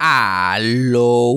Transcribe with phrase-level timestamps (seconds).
[0.00, 1.34] Aló.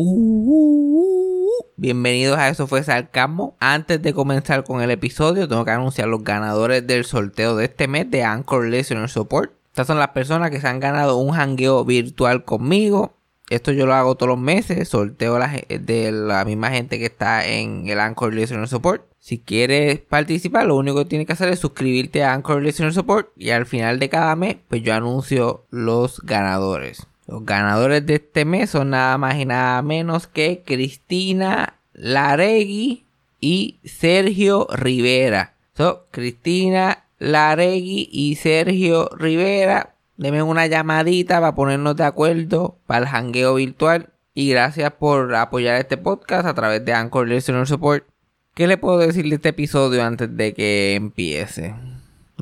[1.77, 3.55] Bienvenidos a Eso fue Sarcasmo.
[3.59, 7.87] Antes de comenzar con el episodio, tengo que anunciar los ganadores del sorteo de este
[7.87, 9.51] mes de Anchor Listener Support.
[9.69, 13.13] Estas son las personas que se han ganado un hangueo virtual conmigo.
[13.49, 14.87] Esto yo lo hago todos los meses.
[14.89, 19.05] Sorteo de la misma gente que está en el Anchor Listener Support.
[19.17, 23.31] Si quieres participar, lo único que tienes que hacer es suscribirte a Anchor Listener Support.
[23.35, 27.07] Y al final de cada mes, pues yo anuncio los ganadores.
[27.27, 33.05] Los ganadores de este mes son nada más y nada menos que Cristina Laregui
[33.39, 35.53] y Sergio Rivera.
[35.75, 43.07] So, Cristina Laregui y Sergio Rivera, denme una llamadita para ponernos de acuerdo para el
[43.07, 44.09] jangueo virtual.
[44.33, 48.05] Y gracias por apoyar este podcast a través de Anchor Listener Support.
[48.53, 51.73] ¿Qué le puedo decir de este episodio antes de que empiece?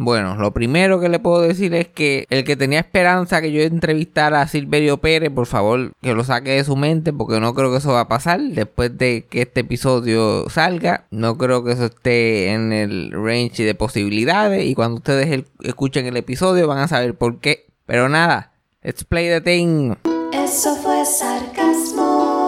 [0.02, 3.64] Bueno, lo primero que le puedo decir es que el que tenía esperanza que yo
[3.64, 7.70] entrevistara a Silverio Pérez, por favor, que lo saque de su mente, porque no creo
[7.70, 11.04] que eso va a pasar después de que este episodio salga.
[11.12, 14.66] No creo que eso esté en el range de posibilidades.
[14.66, 17.66] Y cuando ustedes escuchen el episodio van a saber por qué.
[17.86, 19.96] Pero nada, let's play the thing.
[20.32, 22.40] Eso fue sarcasmo.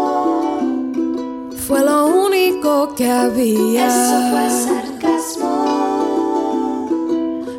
[1.68, 3.88] Fue lo único que había.
[3.88, 5.91] Eso fue sarcasmo.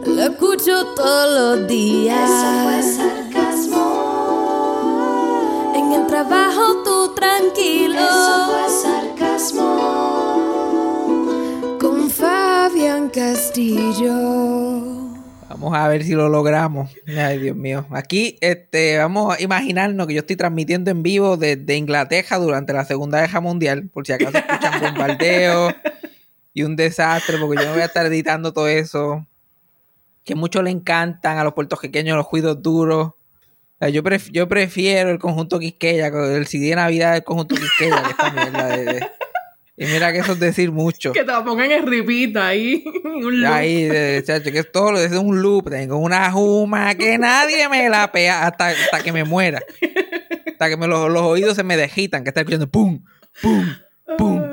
[0.04, 2.28] Lo escucho todos los días.
[2.28, 3.82] Eso fue sarcasmo.
[5.76, 7.94] En el trabajo tú tranquilo.
[7.94, 9.68] Eso fue sarcasmo.
[11.80, 14.12] Con Fabián Castillo.
[15.48, 16.90] Vamos a ver si lo logramos.
[17.06, 17.86] Ay, Dios mío.
[17.90, 22.84] Aquí este, vamos a imaginarnos que yo estoy transmitiendo en vivo desde Inglaterra durante la
[22.84, 25.74] Segunda Guerra Mundial, por si acaso escuchan bombardeos
[26.52, 29.24] y un desastre, porque yo no voy a estar editando todo eso
[30.24, 33.12] que muchos le encantan a los puertorriqueños los juidos duros.
[33.80, 38.30] yo, yo prefiero el conjunto Quisqueya, el CD de Navidad del conjunto Quisqueya, que esta
[38.30, 39.12] mierda
[39.76, 41.12] y mira que eso es decir mucho.
[41.12, 42.84] Que te lo pongan en ripita ahí.
[43.04, 43.52] Un loop.
[43.52, 43.88] Ahí,
[44.22, 45.70] chacho, que es todo, es un loop.
[45.70, 49.60] Tengo una juma que nadie me la pea hasta, hasta que me muera.
[50.46, 53.02] Hasta que me, los, los oídos se me dejitan, que está escuchando pum,
[53.40, 53.66] pum,
[54.18, 54.51] pum.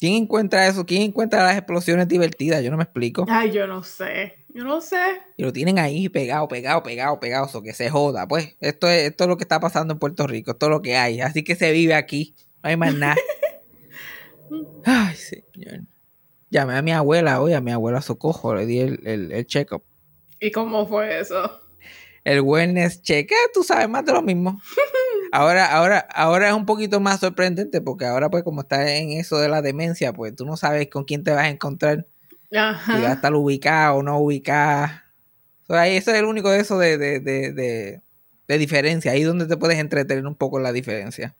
[0.00, 0.86] ¿Quién encuentra eso?
[0.86, 2.64] ¿Quién encuentra las explosiones divertidas?
[2.64, 3.26] Yo no me explico.
[3.28, 4.46] Ay, yo no sé.
[4.48, 5.20] Yo no sé.
[5.36, 7.46] Y lo tienen ahí pegado, pegado, pegado, pegado.
[7.52, 8.26] O que se joda.
[8.26, 10.52] Pues esto es, esto es lo que está pasando en Puerto Rico.
[10.52, 11.20] Esto es lo que hay.
[11.20, 12.34] Así que se vive aquí.
[12.62, 13.16] No hay más nada.
[14.86, 15.82] Ay, señor.
[16.48, 18.54] Llamé a mi abuela hoy, a mi abuela Socojo.
[18.54, 19.84] Le di el, el, el check-up.
[20.40, 21.60] ¿Y cómo fue eso?
[22.24, 23.30] El wellness check.
[23.30, 24.60] Eh, tú sabes más de lo mismo.
[25.32, 29.38] Ahora, ahora, ahora es un poquito más sorprendente porque ahora, pues, como está en eso
[29.38, 32.08] de la demencia, pues tú no sabes con quién te vas a encontrar.
[32.52, 32.96] Ajá.
[32.96, 34.88] Si va a estar ubicado o no ubicado.
[35.68, 38.02] eso es el único de eso de, de, de,
[38.48, 39.12] de, diferencia.
[39.12, 41.36] Ahí es donde te puedes entretener un poco la diferencia.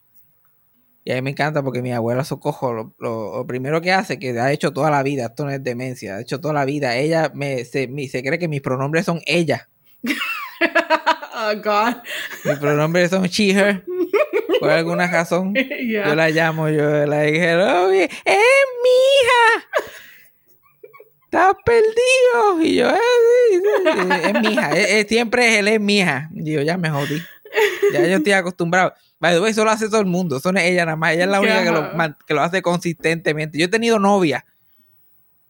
[1.04, 4.38] Y a mí me encanta porque mi abuela Socojo, lo, lo, primero que hace, que
[4.38, 7.32] ha hecho toda la vida, esto no es demencia, ha hecho toda la vida, ella
[7.34, 9.68] me, se, se cree que mis pronombres son ella.
[11.34, 12.02] oh, God.
[12.44, 13.84] Mi pronombre son she, her.
[14.58, 15.54] Por alguna razón.
[15.88, 19.66] Yo la llamo, yo la dije, ¡Es mi hija!
[21.24, 22.60] ¡Estás perdido!
[22.60, 22.98] Y yo, eh,
[24.24, 24.72] es, mi hija.
[25.08, 26.28] siempre es él, es mi hija.
[26.34, 27.22] Y yo, ya me jodí.
[27.92, 28.94] Ya yo estoy acostumbrado.
[29.46, 30.38] eso lo hace todo el mundo.
[30.38, 31.14] Eso no es ella nada más.
[31.14, 33.58] Ella es la única que lo, que lo hace consistentemente.
[33.58, 34.44] Yo he tenido novia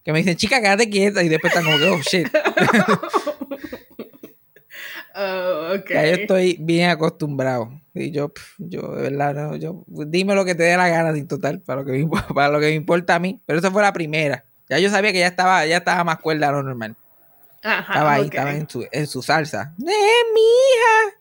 [0.04, 1.22] que me dicen, chica, quédate quieta.
[1.22, 2.28] Y después están como, oh, shit.
[5.22, 7.70] Oh, ya yo estoy bien acostumbrado.
[7.92, 11.28] Y yo, yo, de verdad, no, yo, dime lo que te dé la gana, sin
[11.28, 13.42] total, para lo, que me, para lo que me importa a mí.
[13.44, 14.47] Pero esa fue la primera.
[14.69, 16.97] Ya yo sabía que ya estaba, ya estaba más cuerda a lo normal.
[17.62, 19.75] estaba ahí, estaba en su, en su salsa.
[19.78, 21.20] ¡Eh, mi hija!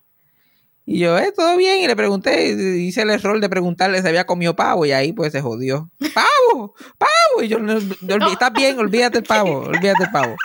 [0.86, 1.82] Y yo, eh, todo bien.
[1.82, 4.86] Y le pregunté, hice el error de preguntarle si había comido pavo.
[4.86, 5.92] Y ahí pues se jodió.
[6.14, 6.74] ¡Pavo!
[6.98, 7.44] ¡Pavo!
[7.44, 7.58] Y yo,
[8.32, 8.80] ¿estás bien?
[8.80, 10.36] Olvídate el pavo, olvídate el pavo.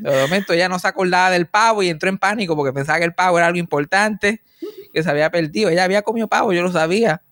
[0.00, 3.04] De momento ya no se acordaba del pavo y entró en pánico porque pensaba que
[3.04, 4.42] el pavo era algo importante,
[4.92, 5.70] que se había perdido.
[5.70, 7.22] Ella había comido pavo, yo lo sabía.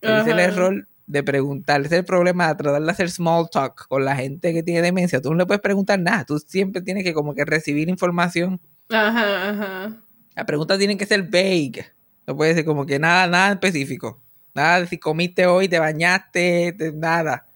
[0.00, 1.80] Ese es el error de preguntar.
[1.80, 4.82] Ese es el problema de tratar de hacer small talk con la gente que tiene
[4.82, 5.20] demencia.
[5.20, 6.24] Tú no le puedes preguntar nada.
[6.24, 8.60] Tú siempre tienes que como que recibir información.
[8.90, 9.96] Ajá, ajá.
[10.34, 11.86] Las preguntas tienen que ser vague.
[12.26, 14.22] No puede ser como que nada, nada específico.
[14.54, 17.46] Nada de si comiste hoy, te bañaste, nada.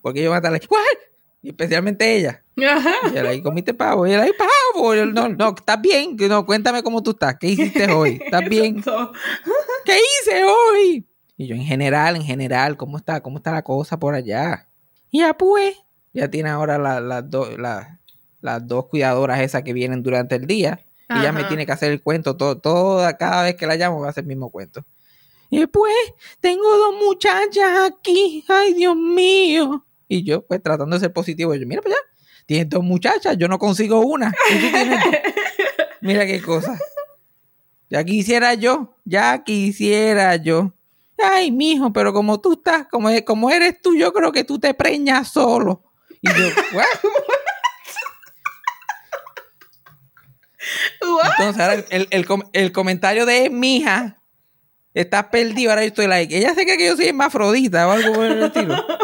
[0.00, 1.11] Porque yo voy a estar like, ¿what?
[1.42, 2.44] Y especialmente ella.
[2.56, 2.94] Ajá.
[3.12, 4.06] Y él ahí comiste pavo.
[4.06, 4.94] Y él ahí, pavo.
[4.94, 6.16] no, no, estás bien.
[6.16, 7.36] No, cuéntame cómo tú estás.
[7.38, 8.20] ¿Qué hiciste hoy?
[8.24, 8.82] ¿Estás bien?
[9.84, 11.06] ¿Qué hice hoy?
[11.36, 13.20] Y yo, en general, en general, ¿cómo está?
[13.20, 14.68] ¿Cómo está la cosa por allá?
[15.10, 15.76] Y ya pues,
[16.12, 20.86] ya tiene ahora las dos las dos cuidadoras esas que vienen durante el día.
[21.08, 24.00] Y ella me tiene que hacer el cuento todo, toda, cada vez que la llamo
[24.00, 24.84] va a hacer el mismo cuento.
[25.50, 25.92] Y después,
[26.40, 29.84] tengo dos muchachas aquí, ay Dios mío.
[30.14, 32.04] Y yo, pues tratando de ser positivo, yo, mira para allá,
[32.44, 34.30] tienes dos muchachas, yo no consigo una.
[34.50, 35.14] y tú tienes dos".
[36.02, 36.78] Mira qué cosa.
[37.88, 40.74] Ya quisiera yo, ya quisiera yo.
[41.16, 44.58] Ay, mijo, pero como tú estás, como, e- como eres tú, yo creo que tú
[44.58, 45.82] te preñas solo.
[46.20, 46.44] Y yo,
[46.74, 46.84] "What?".
[51.00, 51.30] What?
[51.38, 54.20] Entonces, ahora el, el el comentario de mija,
[54.94, 55.70] estás perdido.
[55.70, 58.42] Ahora yo estoy like, ella se cree que yo soy hermafrodita o algo por el
[58.42, 58.76] estilo.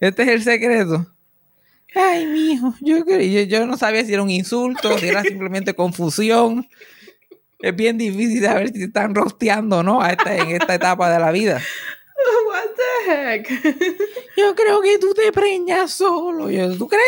[0.00, 1.06] Este es el secreto.
[1.94, 6.68] Ay, mijo, yo, yo, yo no sabía si era un insulto, si era simplemente confusión.
[7.60, 11.10] Es bien difícil saber si te están rosteando o no a esta, en esta etapa
[11.10, 11.60] de la vida.
[12.46, 13.48] What the heck?
[14.36, 16.50] Yo creo que tú te preñas solo.
[16.50, 17.04] Yo, ¿Tú crees?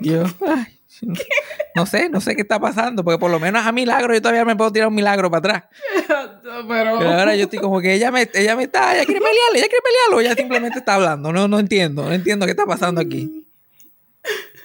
[0.00, 0.78] Yo, ay,
[1.74, 4.44] no, sé, no sé qué está pasando, porque por lo menos a milagro yo todavía
[4.44, 5.64] me puedo tirar un milagro para atrás.
[6.68, 6.98] Pero.
[6.98, 9.68] Pero ahora yo estoy como que ella me, ella me está, ella quiere pelearle, ella
[9.68, 11.32] quiere pelearlo, ella simplemente está hablando.
[11.32, 13.46] No, no entiendo, no entiendo qué está pasando aquí.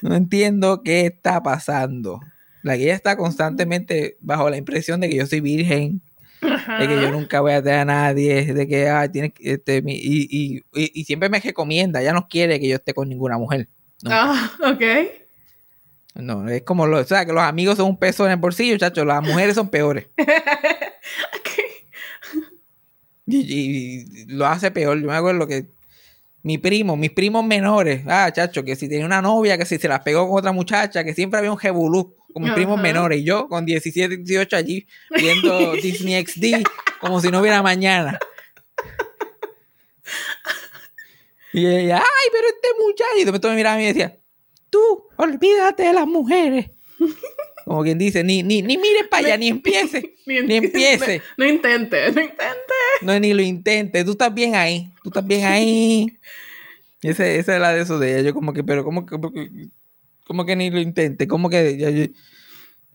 [0.02, 2.20] No entiendo qué está pasando.
[2.62, 6.02] La ella está constantemente bajo la impresión de que yo soy virgen,
[6.42, 10.28] de que yo nunca voy a tener a nadie, de que tiene este, mi- y,
[10.30, 13.70] y, y, y siempre me recomienda, ella no quiere que yo esté con ninguna mujer.
[14.06, 14.82] Ah, ok.
[16.22, 18.78] No, es como lo, o sea, que los amigos son un peso en el bolsillo,
[18.78, 20.08] chacho, las mujeres son peores.
[23.30, 25.00] Y, y- y lo hace peor.
[25.02, 25.66] Yo me acuerdo que
[26.44, 29.90] mi primo, mis primos menores, ah, chacho, que si tenía una novia, que si se
[29.90, 33.20] la pegó con otra muchacha, que siempre había un jebulú con mis primos menores.
[33.20, 36.64] Y yo con 17, 18 allí viendo Disney XD
[37.02, 38.18] como si no hubiera mañana.
[41.54, 43.10] Y ella, ay, pero este muchacho.
[43.20, 44.17] Y de me miraba a mí y decía,
[44.70, 44.80] tú,
[45.18, 46.72] olvídate de las mujeres.
[47.66, 50.16] Como quien dice, ni, ni, ni mires para allá, ni empiece.
[50.26, 51.22] Ni empiece.
[51.38, 52.74] No, no intente, no intente.
[53.02, 54.04] No, ni lo intentes.
[54.06, 54.92] Tú estás bien ahí.
[55.04, 56.18] Tú estás bien ahí.
[57.02, 58.22] Ese, esa es la de eso de ella.
[58.30, 59.18] Yo como que, pero como que,
[60.26, 61.28] como que ni lo intente.
[61.28, 62.14] Como que, yo-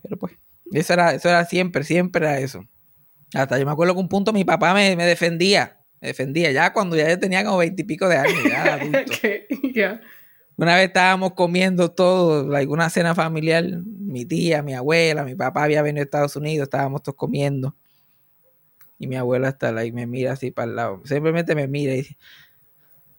[0.03, 0.33] pero pues,
[0.71, 2.65] eso era, eso era siempre, siempre era eso.
[3.33, 5.79] Hasta yo me acuerdo que un punto mi papá me, me defendía.
[6.01, 8.99] Me defendía ya cuando ya yo tenía como veintipico de años, ya adulto.
[8.99, 10.01] Ok, ya.
[10.55, 15.63] Una vez estábamos comiendo todo, like, una cena familiar, mi tía, mi abuela, mi papá
[15.63, 17.75] había venido a Estados Unidos, estábamos todos comiendo.
[18.99, 21.01] Y mi abuela está like, me mira así para el lado.
[21.05, 22.17] Simplemente me mira y dice,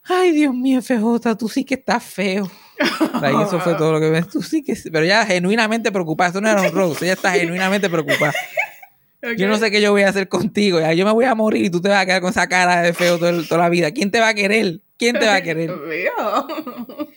[0.04, 2.50] ay Dios mío, FJ, tú sí que estás feo.
[3.20, 4.22] Like, eso fue todo lo que me...
[4.22, 4.74] Tú sí que...
[4.92, 8.32] Pero ya genuinamente preocupada, eso no era un rose, ella está genuinamente preocupada.
[9.38, 11.64] Yo no sé qué yo voy a hacer contigo, ya yo me voy a morir
[11.64, 13.68] y tú te vas a quedar con esa cara de feo todo el- toda la
[13.70, 13.90] vida.
[13.90, 14.82] ¿Quién te va a querer?
[14.98, 15.70] ¿Quién te va a querer?
[15.88, 17.08] Dios mío.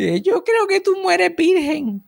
[0.00, 2.02] Y yo creo que tú mueres virgen.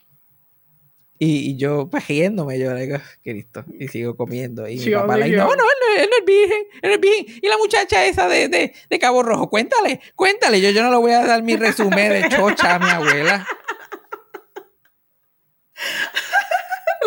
[1.19, 4.67] Y, y yo, pues riéndome, yo le digo, Cristo, y sigo comiendo.
[4.69, 6.95] Y mi papá le dice, no, no, él no, él no es virgen, él no
[6.95, 7.27] es virgen.
[7.43, 10.61] Y la muchacha esa de, de, de Cabo Rojo, cuéntale, cuéntale.
[10.61, 13.47] Yo, yo no le voy a dar mi resumen de chocha a mi abuela.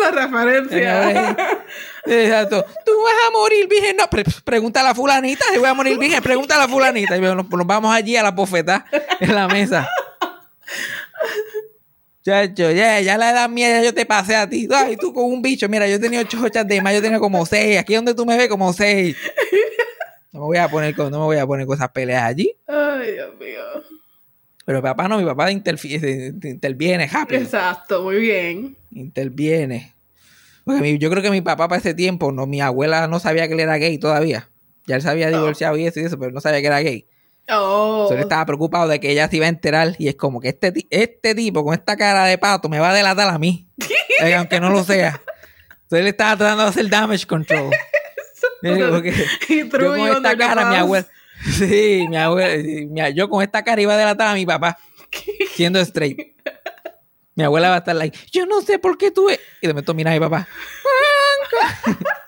[0.00, 1.36] La referencia.
[2.06, 2.64] Exacto.
[2.84, 3.96] Tú vas a morir virgen.
[3.96, 6.22] No, pre- pregunta a la fulanita si voy a morir virgen.
[6.22, 7.16] Pregunta a la fulanita.
[7.16, 8.84] Y nos, nos vamos allí a la bofeta
[9.20, 9.88] en la mesa.
[12.24, 14.66] Chacho, ya, ya la edad mía, ya yo te pasé a ti.
[14.74, 15.68] Ay, tú con un bicho.
[15.68, 17.78] Mira, yo he tenido chochas de más, yo tenido como seis.
[17.78, 19.16] Aquí donde tú me ves, como seis.
[20.32, 22.52] No me voy a poner con, no me voy a poner con esas peleas allí.
[22.66, 23.62] Ay, Dios mío.
[24.64, 27.40] Pero mi papá no, mi papá se- interviene rápido.
[27.40, 28.76] Exacto, muy bien.
[28.90, 29.94] interviene.
[30.64, 33.46] Porque mi- yo creo que mi papá para ese tiempo, no, mi abuela no sabía
[33.46, 34.50] que él era gay todavía.
[34.88, 37.06] Ya él se había divorciado y eso y eso, pero no sabía que era gay.
[37.48, 38.08] Oh.
[38.10, 40.72] Él estaba preocupado de que ella se iba a enterar y es como que este,
[40.90, 43.68] este tipo con esta cara de pato me va a delatar a mí,
[44.20, 45.22] eh, aunque no lo sea.
[45.70, 47.70] Entonces él estaba tratando de hacer damage control.
[48.62, 51.06] Yo con esta cara, mi abuela,
[51.56, 54.78] sí, mi abuela, yo con esta cara iba a delatar a mi papá,
[55.54, 56.34] siendo straight.
[57.36, 59.38] Mi abuela va a estar like, yo no sé por qué tuve.
[59.60, 60.48] Y de momento mira a mi papá.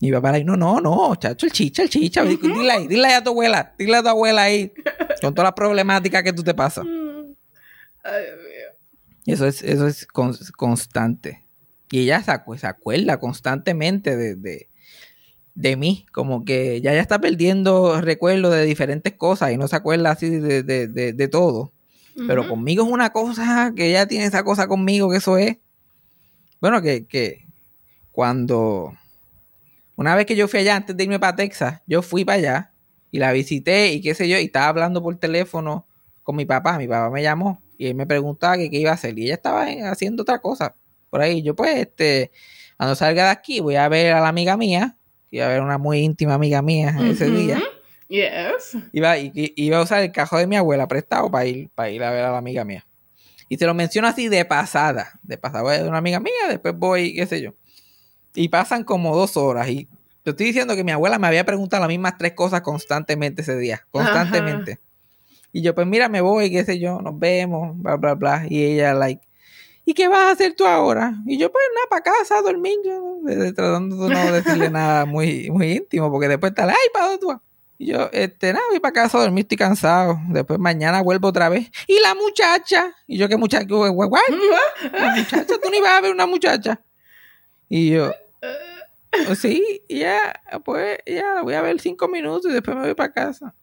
[0.00, 2.22] Y mi papá like, no, no, no, chacho, el chicha, el chicha.
[2.24, 4.72] Dile ahí, dile ahí a tu abuela, dile a tu abuela ahí,
[5.20, 6.84] con todas las problemáticas que tú te pasas.
[6.84, 7.32] Mm.
[8.04, 9.34] Ay, Dios mío.
[9.34, 11.44] Eso es, eso es con- constante.
[11.90, 14.68] Y ella se, acu- se acuerda constantemente de, de,
[15.54, 16.06] de mí.
[16.12, 20.30] Como que ya ya está perdiendo recuerdos de diferentes cosas y no se acuerda así
[20.30, 21.72] de, de, todo.
[22.26, 25.56] Pero conmigo es una cosa que ella tiene esa cosa conmigo, que eso es.
[26.60, 27.46] Bueno, que, que
[28.12, 28.92] cuando.
[29.98, 32.72] Una vez que yo fui allá, antes de irme para Texas, yo fui para allá
[33.10, 35.86] y la visité y qué sé yo, y estaba hablando por teléfono
[36.22, 36.78] con mi papá.
[36.78, 39.18] Mi papá me llamó Y él me preguntaba que qué iba a hacer.
[39.18, 40.76] Y ella estaba en- haciendo otra cosa
[41.10, 41.42] por ahí.
[41.42, 42.30] Yo, pues, este,
[42.76, 44.96] cuando salga de aquí, voy a ver a la amiga mía.
[45.32, 47.36] Iba a ver una muy íntima amiga mía ese Ujú.
[47.36, 47.60] día.
[48.08, 48.76] Yes.
[48.92, 52.10] Iba, iba a usar el cajón de mi abuela prestado para ir, para ir a
[52.10, 52.86] ver a la amiga mía.
[53.48, 55.18] Y se lo menciono así de pasada.
[55.22, 57.54] De pasada voy a una amiga mía, después voy, qué sé yo.
[58.34, 59.68] Y pasan como dos horas.
[59.68, 59.88] Y
[60.22, 63.56] te estoy diciendo que mi abuela me había preguntado las mismas tres cosas constantemente ese
[63.56, 63.86] día.
[63.90, 64.78] Constantemente.
[65.52, 68.46] Y yo, pues mira, me voy, qué sé yo, nos vemos, bla, bla, bla.
[68.48, 69.26] Y ella, like,
[69.84, 71.14] ¿y qué vas a hacer tú ahora?
[71.26, 72.76] Y yo, pues nada, para casa, a dormir.
[72.84, 73.20] Yo,
[73.54, 77.28] tratando de no decirle nada muy, muy íntimo, porque después está, ay, ¿para dónde tú
[77.28, 77.40] vas?
[77.78, 80.18] Y yo, este, nada, voy para casa a dormir, estoy cansado.
[80.28, 81.70] Después mañana vuelvo otra vez.
[81.86, 82.92] ¿Y la muchacha?
[83.06, 83.66] Y yo, ¿qué muchacha?
[83.68, 84.10] ¿What?
[84.10, 84.20] what?
[84.92, 85.46] ¿La muchacha?
[85.46, 86.80] ¿Tú ni vas a ver una muchacha?
[87.68, 88.12] Y yo,
[89.28, 90.18] "Oh, sí, ya,
[90.64, 93.54] pues, ya, la voy a ver cinco minutos y después me voy para casa.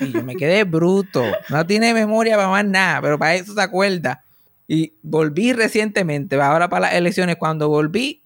[0.00, 1.32] Y yo me quedé bruto.
[1.48, 4.24] No tiene memoria para más nada, pero para eso se acuerda.
[4.66, 8.22] Y volví recientemente, ahora para las elecciones, cuando volví,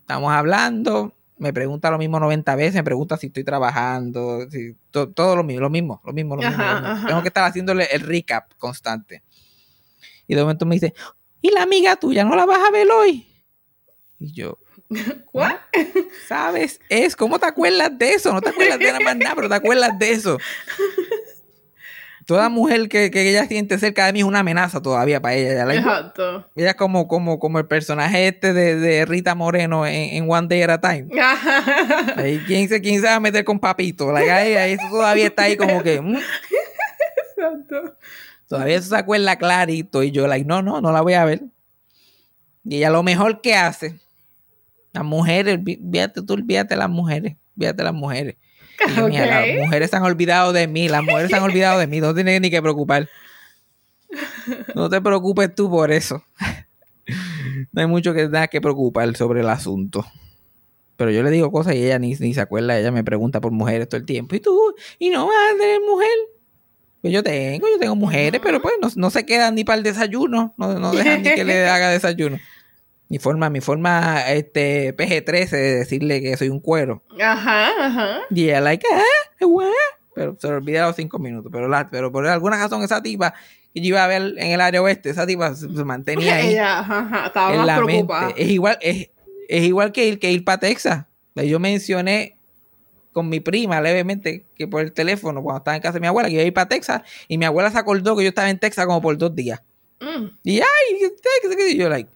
[0.00, 5.10] estamos hablando, me pregunta lo mismo 90 veces, me pregunta si estoy trabajando, si, to-
[5.10, 6.92] todo lo mismo, lo mismo, lo mismo, lo mismo, Ajá, lo mismo.
[6.92, 7.06] ajá.
[7.08, 9.22] Tengo que estar haciéndole el recap constante.
[10.26, 10.94] Y de momento me dice,
[11.40, 13.26] ¿y la amiga tuya no la vas a ver hoy?
[14.22, 14.58] Y yo,
[15.32, 15.56] What?
[16.28, 16.80] ¿sabes?
[16.88, 18.32] Es, ¿cómo te acuerdas de eso?
[18.32, 20.38] No te acuerdas de nada más nada, pero te acuerdas de eso.
[22.26, 25.52] Toda mujer que, que ella siente cerca de mí es una amenaza todavía para ella.
[25.52, 26.48] Ella, like, Exacto.
[26.54, 30.46] ella es como, como, como el personaje este de, de Rita Moreno en, en One
[30.46, 31.08] Day at a Time.
[32.16, 34.14] Ahí, ¿quién, se, ¿Quién se va a meter con Papito?
[34.14, 36.00] Ahí, eso todavía está ahí como que...
[36.00, 36.16] mm,
[37.36, 37.96] Exacto.
[38.46, 40.04] todavía eso se acuerda clarito.
[40.04, 41.42] Y yo, like, no, no, no la voy a ver.
[42.64, 43.98] Y ella lo mejor que hace,
[44.92, 48.36] las mujeres, fíjate tú, olvídate las mujeres, fíjate las mujeres.
[48.88, 51.86] Y yo, las mujeres se han olvidado de mí, las mujeres se han olvidado de
[51.86, 53.08] mí, no tienes ni que preocupar.
[54.74, 56.22] No te preocupes tú por eso.
[57.72, 60.04] No hay mucho que nada que preocupar sobre el asunto.
[60.96, 63.52] Pero yo le digo cosas y ella ni, ni se acuerda, ella me pregunta por
[63.52, 64.34] mujeres todo el tiempo.
[64.34, 64.74] ¿Y tú?
[64.98, 66.10] ¿Y no vas a tener mujer?
[67.00, 69.82] Pues yo tengo, yo tengo mujeres, pero pues no, no se quedan ni para el
[69.82, 72.38] desayuno, no, no dejan ni que le haga desayuno.
[73.12, 77.02] Mi forma, mi forma este PG-13 de decirle que soy un cuero.
[77.22, 78.20] Ajá, ajá.
[78.30, 79.66] Y ella, like, ah, what?
[80.14, 81.52] Pero se le olvida los cinco minutos.
[81.52, 83.34] Pero, la, pero por alguna razón, esa tipa
[83.74, 86.48] que yo iba a ver en el área oeste, esa tipa se, se mantenía ahí
[86.52, 87.92] Ella, ajá, ajá, estaba en más la mente.
[87.92, 88.30] preocupada.
[88.34, 89.10] Es igual, es,
[89.46, 91.04] es igual que ir, que ir para Texas.
[91.34, 92.38] Yo mencioné
[93.12, 96.30] con mi prima levemente que por el teléfono cuando estaba en casa de mi abuela
[96.30, 98.58] que iba a ir para Texas y mi abuela se acordó que yo estaba en
[98.58, 99.60] Texas como por dos días.
[100.00, 100.28] Mm.
[100.44, 100.98] Y ay,
[101.42, 102.08] Texas, y yo like,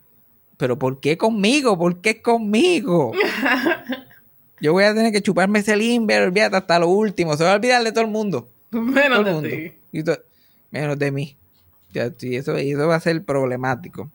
[0.56, 1.78] pero ¿por qué conmigo?
[1.78, 3.12] ¿Por qué conmigo?
[4.60, 7.36] Yo voy a tener que chuparme ese limber, olvídate hasta lo último.
[7.36, 8.48] Se va a olvidar de todo el mundo.
[8.70, 9.74] Menos Todo el de ti.
[9.92, 10.18] Y to-
[10.70, 11.36] menos de mí.
[11.92, 14.10] Ya, sí, eso, y eso va a ser problemático.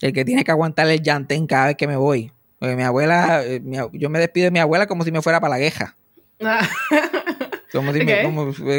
[0.00, 2.32] El que tiene que aguantar el llantén cada vez que me voy.
[2.58, 5.40] Porque mi abuela, eh, mi yo me despido de mi abuela como si me fuera
[5.40, 5.94] para la queja.
[6.42, 6.68] Ah.
[7.72, 8.24] Como si me, eh,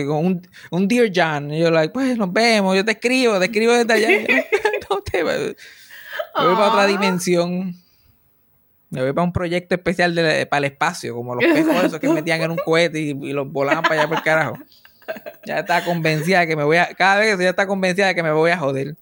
[0.06, 1.54] como un, un Dear John.
[1.54, 4.10] Y yo, like, pues nos vemos, yo te escribo, te escribo desde allá.
[4.90, 5.24] no te
[6.39, 6.88] me voy para otra Ah.
[6.88, 7.75] dimensión.
[8.89, 12.08] Me voy para un proyecto especial de- para el espacio, como los pejos esos que
[12.10, 14.58] metían en un cohete y, y los volaban para allá por el carajo.
[15.46, 16.94] Ya está convencida de que me voy a.
[16.96, 18.96] Cada vez ya está convencida de que me voy a joder.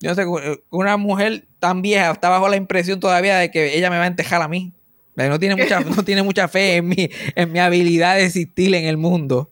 [0.00, 0.24] Yo no sé,
[0.70, 4.06] una mujer tan vieja está bajo la impresión todavía de que ella me va a
[4.08, 4.72] entejar a mí.
[5.16, 8.74] Que No tiene mucha, no tiene mucha fe en mi, en mi habilidad de existir
[8.74, 9.50] en el mundo.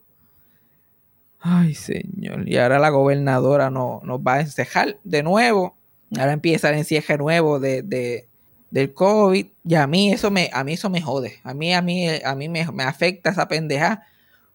[1.40, 2.46] Ay, señor.
[2.48, 5.76] Y ahora la gobernadora no, nos va a encejar de nuevo.
[6.18, 8.26] Ahora empieza el encierre nuevo de, de-
[8.70, 9.46] del COVID.
[9.64, 11.40] Y a mí eso me, a mí eso me jode.
[11.44, 14.04] A mí, a mí, a mí me, me afecta esa pendeja.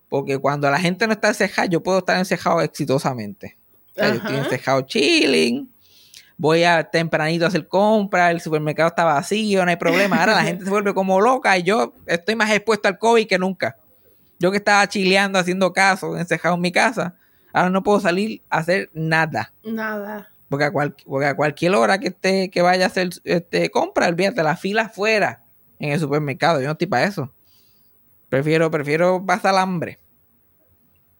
[0.09, 3.57] Porque cuando la gente no está encejada, yo puedo estar encejado exitosamente.
[3.91, 5.69] O sea, yo estoy encejado chilling.
[6.37, 10.19] Voy a tempranito a hacer compras, el supermercado está vacío, no hay problema.
[10.19, 13.39] Ahora la gente se vuelve como loca y yo estoy más expuesto al COVID que
[13.39, 13.77] nunca.
[14.37, 17.15] Yo que estaba chileando, haciendo caso, encejado en mi casa,
[17.53, 19.53] ahora no puedo salir a hacer nada.
[19.63, 20.29] Nada.
[20.49, 24.07] Porque a, cual- porque a cualquier hora que esté, que vaya a hacer este, compra,
[24.07, 25.43] olvídate, la fila afuera
[25.79, 26.59] en el supermercado.
[26.59, 27.33] Yo no estoy para eso.
[28.29, 29.99] Prefiero, prefiero pasar hambre.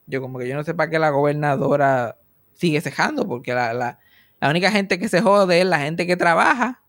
[0.07, 2.17] Yo como que yo no sé para qué la gobernadora
[2.53, 3.99] sigue cejando, porque la, la,
[4.39, 6.81] la única gente que se jode es la gente que trabaja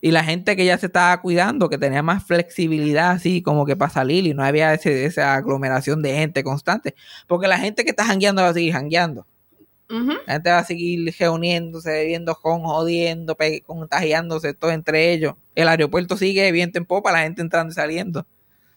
[0.00, 3.76] y la gente que ya se estaba cuidando, que tenía más flexibilidad así como que
[3.76, 6.94] para salir y no había ese- esa aglomeración de gente constante.
[7.26, 9.26] Porque la gente que está jangueando va a seguir jangueando.
[10.26, 15.34] La gente va a seguir reuniéndose, bebiendo con, jodiendo, contagiándose, todo entre ellos.
[15.54, 18.26] El aeropuerto sigue viento en popa, la gente entrando y saliendo.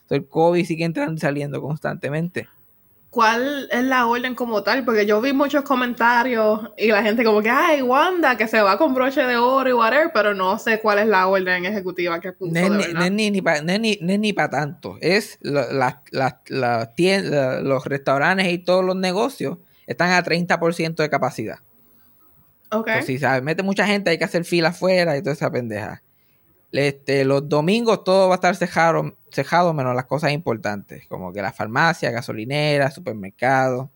[0.04, 2.48] Entonces, el COVID sigue entrando y saliendo constantemente.
[3.10, 7.42] cuál es la orden como tal, porque yo vi muchos comentarios y la gente como
[7.42, 10.82] que, ay, Wanda, que se va con broche de oro y whatever, pero no sé
[10.82, 12.52] cuál es la orden ejecutiva que puso.
[12.52, 12.60] No
[13.06, 13.62] es ni, ni pa-
[14.36, 14.98] para tanto.
[15.00, 21.60] Es la- la- la- los restaurantes y todos los negocios están a 30% de capacidad.
[22.72, 22.86] Ok.
[22.86, 26.02] Pues si se mete mucha gente, hay que hacer fila afuera y toda esa pendeja.
[26.72, 31.42] Este, los domingos todo va a estar cejado, cejado menos las cosas importantes, como que
[31.42, 33.90] la farmacia, gasolinera, supermercado,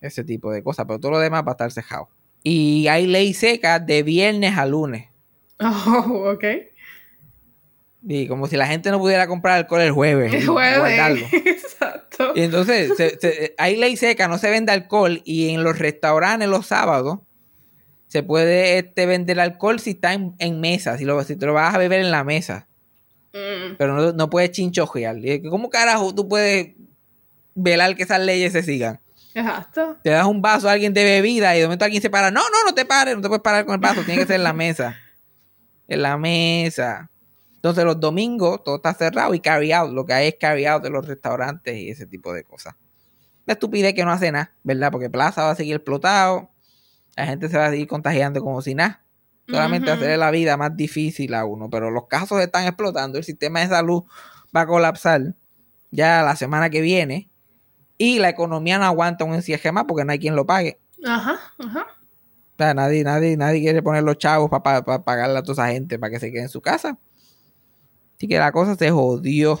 [0.00, 2.10] ese tipo de cosas, pero todo lo demás va a estar cejado.
[2.42, 5.08] Y hay ley seca de viernes a lunes.
[5.60, 6.44] Oh, ok.
[8.06, 10.32] Y como si la gente no pudiera comprar alcohol el jueves.
[10.34, 10.78] El jueves.
[10.78, 11.26] guardarlo.
[11.32, 12.32] Exacto.
[12.36, 15.20] Y entonces, se- se- hay ley seca, no se vende alcohol.
[15.24, 17.18] Y en los restaurantes los sábados
[18.06, 21.52] se puede este, vender alcohol si está en, en mesa, si, lo, si te lo
[21.54, 22.68] vas a beber en la mesa.
[23.34, 25.16] Mm, Pero no, no puedes chinchojear.
[25.50, 26.74] ¿Cómo carajo tú puedes
[27.54, 29.00] velar que esas leyes se sigan?
[29.34, 29.98] Exacto.
[30.02, 32.30] Te das un vaso a alguien de bebida y de momento alguien se para.
[32.30, 34.36] No, no, no te pares, no te puedes parar con el vaso, tiene que ser
[34.36, 34.96] en la mesa.
[35.86, 37.10] En la mesa.
[37.58, 39.90] Entonces los domingos todo está cerrado y carry out.
[39.92, 42.76] Lo que hay es carry out de los restaurantes y ese tipo de cosas.
[43.46, 44.92] La estupidez que no hace nada, ¿verdad?
[44.92, 46.50] Porque Plaza va a seguir explotado.
[47.16, 49.02] La gente se va a seguir contagiando como si nada.
[49.48, 49.96] Solamente Ujú.
[49.96, 51.68] hacerle la vida más difícil a uno.
[51.68, 53.18] Pero los casos están explotando.
[53.18, 54.04] El sistema de salud
[54.56, 55.34] va a colapsar
[55.90, 57.28] ya la semana que viene.
[57.96, 60.78] Y la economía no aguanta un encierre más porque no hay quien lo pague.
[61.04, 61.86] Ajá, ajá.
[61.90, 65.98] O sea, nadie, nadie, nadie quiere poner los chavos para pagarle a toda esa gente
[65.98, 66.98] para que se quede en su casa.
[68.18, 69.60] Así que la cosa se jodió.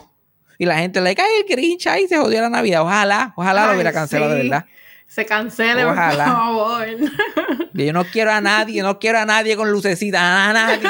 [0.58, 2.82] Y la gente le cae el Grinch ahí se jodió la Navidad.
[2.82, 4.66] Ojalá, ojalá lo hubiera cancelado de verdad.
[5.06, 6.24] Se cancele, Ojalá.
[6.24, 6.86] por favor.
[7.72, 10.88] Yo no quiero a nadie, no quiero a nadie con lucecita, a nadie.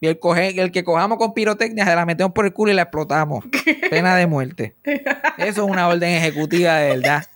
[0.00, 2.74] Y el, coge- el que cojamos con pirotecnia se la metemos por el culo y
[2.74, 3.44] la explotamos.
[3.90, 4.74] Pena de muerte.
[5.36, 7.26] Eso es una orden ejecutiva de verdad.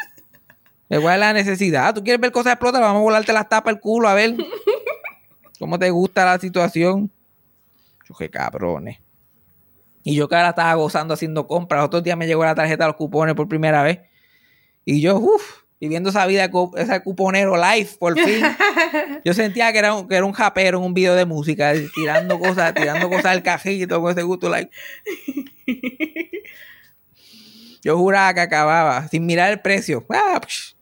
[0.88, 1.94] ¿Cuál es la necesidad?
[1.94, 2.80] ¿Tú quieres ver cosas explotar?
[2.80, 4.34] Vamos a volarte las tapas el culo a ver
[5.58, 7.10] cómo te gusta la situación.
[8.08, 8.98] Yo qué cabrones.
[10.02, 11.84] Y yo que ahora estaba gozando haciendo compras.
[11.84, 14.00] Otros días me llegó la tarjeta de los cupones por primera vez.
[14.84, 18.42] Y yo, uff, viviendo esa vida, ese cuponero live, por fin.
[19.24, 22.38] Yo sentía que era un, que era un japero en un video de música, tirando
[22.38, 24.70] cosas, tirando cosas al cajito con ese gusto like.
[27.82, 30.06] Yo juraba que acababa, sin mirar el precio.
[30.08, 30.74] Ah, psh,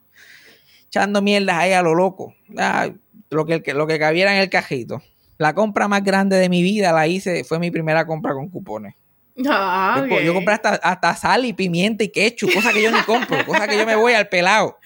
[0.86, 2.34] echando mierdas ahí a lo loco.
[2.56, 2.90] Ah,
[3.30, 5.02] lo, que, lo que cabiera en el cajito.
[5.42, 8.94] La compra más grande de mi vida la hice, fue mi primera compra con cupones.
[9.48, 10.36] Ah, Yo, co- yo ok.
[10.36, 13.76] compré hasta, hasta sal y pimienta y ketchup, cosa que yo ni compro, cosa que
[13.76, 14.78] yo me voy al pelado.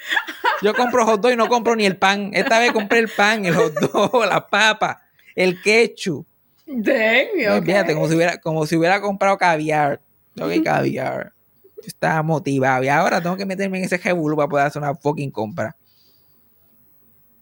[0.62, 2.30] Yo compro hot dog y no compro ni el pan.
[2.32, 5.02] Esta vez compré el pan, el hot dog, la papa,
[5.34, 6.26] el ketchup.
[6.66, 7.64] Dang, No, ok.
[7.64, 10.00] Fíjate, como si hubiera, como si hubiera comprado caviar.
[10.36, 11.32] Que caviar.
[11.76, 14.94] Yo estaba motivado y ahora tengo que meterme en ese revuelo para poder hacer una
[14.94, 15.76] fucking compra.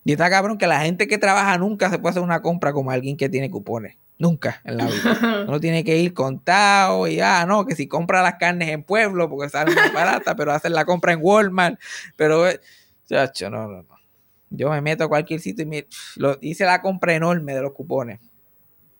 [0.04, 2.90] Y está cabrón que la gente que trabaja nunca se puede hacer una compra como
[2.90, 3.96] alguien que tiene cupones.
[4.18, 5.44] Nunca en la vida.
[5.48, 9.28] Uno tiene que ir contado y ah, no, que si compra las carnes en pueblo
[9.30, 11.80] porque salen más baratas, pero hacen la compra en Walmart.
[12.16, 12.60] Pero, eh,
[13.08, 13.94] chacho, no, no, no.
[14.50, 15.86] Yo me meto a cualquier sitio y me,
[16.16, 18.20] lo- hice la compra enorme de los cupones.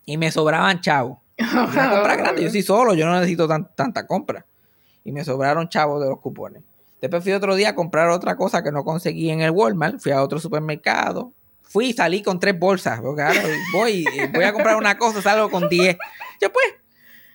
[0.05, 1.19] Y me sobraban chavos.
[1.39, 2.43] Una compra grande.
[2.43, 4.45] Yo soy solo, yo no necesito tan- tanta compra.
[5.03, 6.63] Y me sobraron chavos de los cupones.
[7.01, 9.99] Después fui otro día a comprar otra cosa que no conseguí en el Walmart.
[9.99, 11.33] Fui a otro supermercado.
[11.61, 12.99] Fui y salí con tres bolsas.
[13.01, 13.23] Porque
[13.73, 15.97] voy, voy a comprar una cosa, salgo con diez.
[16.41, 16.65] Yo pues,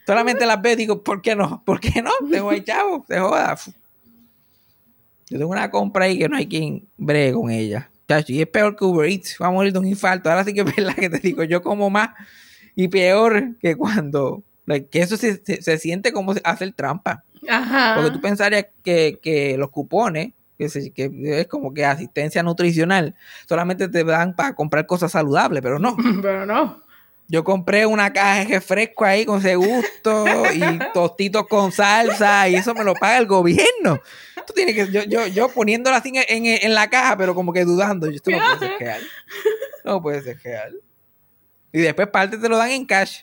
[0.06, 1.62] solamente las veo y digo, ¿por qué no?
[1.64, 2.10] ¿Por qué no?
[2.30, 3.56] Tengo ahí chavos, se joda.
[5.28, 7.90] Yo tengo una compra ahí que no hay quien bregue con ella.
[8.08, 9.36] Chacho, y es peor que Uber Eats.
[9.40, 10.28] Va a morir de un infarto.
[10.28, 12.10] Ahora sí que es verdad que te digo, yo como más
[12.74, 14.42] y peor que cuando.
[14.78, 17.24] Que eso se, se- se siente como hacer trampa.
[17.48, 17.94] Ajá.
[17.96, 23.14] Porque tú pensarías que, que los cupones, que, se- que es como que asistencia nutricional,
[23.48, 25.96] solamente te dan para comprar cosas saludables, pero no.
[26.22, 26.82] Pero no.
[27.32, 30.60] Yo compré una caja de refresco ahí con ese gusto y
[30.92, 34.00] tostitos con salsa y eso me lo paga el gobierno.
[34.48, 37.52] Tú tienes que, yo, yo, yo poniéndola así en, en- en la caja, pero como
[37.52, 39.02] que dudando, esto no puede ser real.
[39.84, 40.80] No puede ser real.
[41.72, 43.20] Y después parte te lo dan en cash.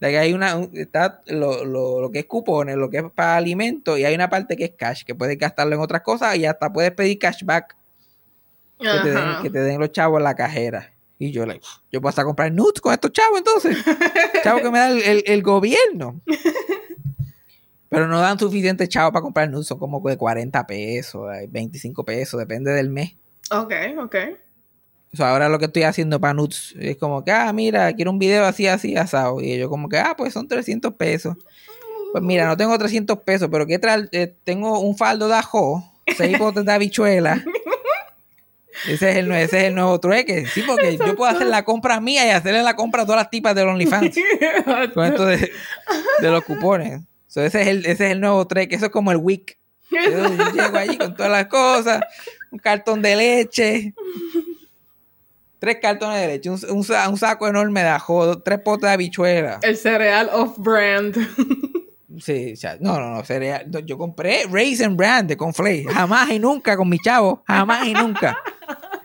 [0.00, 3.04] De que hay una, un- está lo, lo, lo que es cupones, lo que es
[3.14, 6.36] para alimentos, y hay una parte que es cash, que puedes gastarlo en otras cosas
[6.36, 7.76] y hasta puedes pedir cashback
[8.78, 9.42] que te, den, Ajá.
[9.42, 10.90] que te den los chavos en la cajera.
[11.18, 13.76] Y yo, like, yo puedo hasta comprar nuts con estos chavos entonces.
[14.42, 16.20] chavos que me da el, el- el gobierno.
[17.90, 22.04] Pero no dan suficiente chavos para comprar nuts, son como de 40 pesos, ay, 25
[22.04, 23.16] pesos, depende del mes.
[23.50, 24.16] Ok, ok.
[25.12, 28.12] O sea, ahora lo que estoy haciendo para nuts es como que, ah, mira, quiero
[28.12, 29.40] un video así, así, asado.
[29.40, 31.36] Y yo como que, ah, pues son 300 pesos.
[32.12, 34.08] Pues mira, no tengo 300 pesos, pero ¿qué tal?
[34.12, 35.84] Eh, tengo un faldo de ajo,
[36.16, 37.44] seis potes de habichuela.
[38.88, 40.46] Ese es, el, ese es el nuevo trueque.
[40.46, 43.30] Sí, porque yo puedo hacer la compra mía y hacerle la compra a todas las
[43.30, 44.16] tipas del OnlyFans.
[44.94, 45.50] con esto de,
[46.20, 47.02] de los cupones.
[47.26, 48.76] So, ese, es el, ese es el nuevo trueque.
[48.76, 49.58] Eso es como el WIC.
[49.90, 52.00] Yo, yo llego allí con todas las cosas,
[52.52, 53.92] un cartón de leche,
[55.60, 59.60] tres cartones de leche, un, un un saco enorme de ajo, tres potes de habichuela.
[59.62, 61.16] El cereal off-brand.
[62.18, 63.66] Sí, o sea, no, no, no, cereal.
[63.70, 65.84] No, Yo compré Raisin Brand de Conflay.
[65.84, 67.44] Jamás y nunca con mi chavo.
[67.46, 68.36] Jamás y nunca.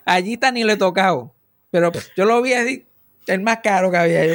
[0.06, 1.32] Allí está ni lo he tocado.
[1.70, 2.86] Pero yo lo vi así,
[3.28, 4.26] el más caro que había.
[4.26, 4.34] Yo,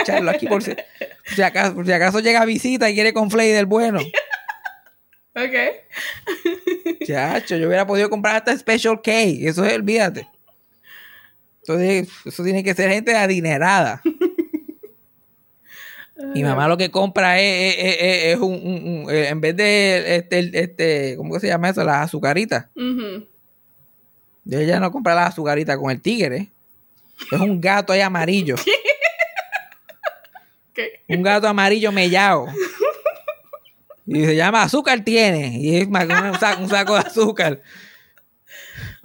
[0.00, 3.50] echarlo aquí por si, por si acaso, por si acaso llega visita y quiere Conflay
[3.52, 4.00] del bueno.
[5.36, 5.54] ok.
[7.06, 9.12] Chacho, yo hubiera podido comprar hasta Special K.
[9.12, 10.28] Eso es, olvídate.
[11.66, 14.02] Entonces, eso tiene que ser gente adinerada.
[16.34, 19.56] Mi mamá lo que compra es, es- es- es un, un- un- eh, en vez
[19.56, 21.82] de este, este, ¿cómo se llama eso?
[21.82, 22.66] Las azucaritas.
[22.76, 23.26] Ujú.
[24.50, 26.50] Ella no compra las azucaritas con el tigre.
[27.32, 28.54] Es un gato ahí amarillo.
[30.74, 31.02] ¿Qué?
[31.08, 32.46] Un gato amarillo mellado.
[34.06, 35.58] Y se llama Azúcar Tiene.
[35.58, 37.62] Y es más, un, saco, un saco de azúcar.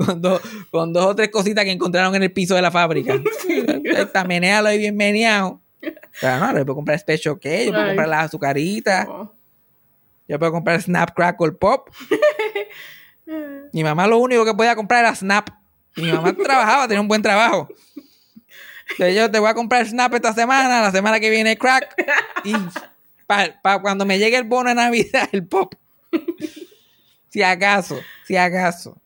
[0.06, 3.20] Con dos, con dos o tres cositas que encontraron en el piso de la fábrica.
[3.84, 5.60] Está menealo ahí bien meneado.
[6.22, 9.34] Pero no, yo puedo comprar Special K, yo puedo comprar las azucaritas, Oh.
[10.28, 11.90] yo puedo comprar Snap Crackle Pop.
[13.74, 15.50] Mi mamá lo único que podía comprar era Snap.
[15.96, 17.68] Y mi mamá trabajaba, tenía un buen trabajo.
[18.92, 21.94] Entonces yo te voy a comprar Snap esta semana, la semana que viene Crack.
[22.46, 22.54] Y
[23.28, 25.76] para cuando me llegue el bono de Navidad, el Pop.
[27.30, 28.98] Si acaso, si acaso.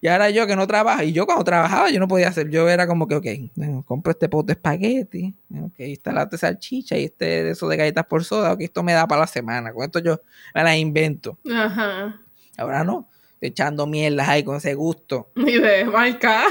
[0.00, 2.68] Y ahora yo que no trabajo, y yo cuando trabajaba yo no podía hacer, yo
[2.68, 6.96] era como que, ok, bueno, compro este pote de espagueti, ok, esta lata de salchicha
[6.96, 9.72] y este de eso de galletas por soda, ok, esto me da para la semana,
[9.72, 10.20] con esto yo
[10.54, 11.36] me las invento.
[11.52, 12.20] Ajá.
[12.56, 15.30] Ahora no, estoy echando mierdas ahí con ese gusto.
[15.36, 16.44] Y de marca.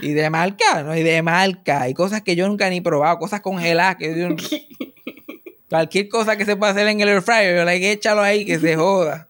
[0.00, 0.96] Y de marca, ¿no?
[0.96, 4.28] Y de marca, hay cosas que yo nunca ni he probado, cosas congeladas que yo,
[5.68, 8.46] cualquier cosa que se pueda hacer en el air fryer, yo le que échalo ahí
[8.46, 9.28] que se joda.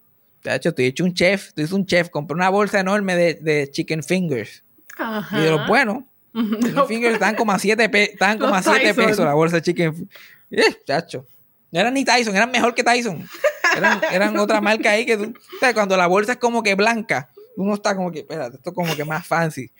[0.54, 4.62] Hecho, estoy hecho un chef, un chef, compré una bolsa enorme de, de chicken fingers.
[4.96, 5.38] Ajá.
[5.38, 6.04] Y de los buenos,
[6.34, 9.06] Chicken fingers estaban como a 7 estaban como a Los siete Tyson.
[9.06, 10.08] pesos la bolsa de chicken.
[10.50, 11.26] Eh, chacho.
[11.72, 13.26] No eran ni Tyson, eran mejor que Tyson.
[13.76, 15.24] Eran, eran otra marca ahí que tú.
[15.24, 18.70] o sea, cuando la bolsa es como que blanca, uno está como que, espérate, esto
[18.70, 19.70] es como que más fancy.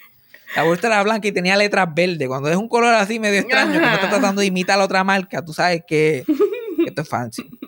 [0.54, 2.26] La bolsa era blanca y tenía letras verdes.
[2.28, 5.04] Cuando es un color así medio extraño, que no está tratando de imitar la otra
[5.04, 7.42] marca, tú sabes que, que esto es fancy.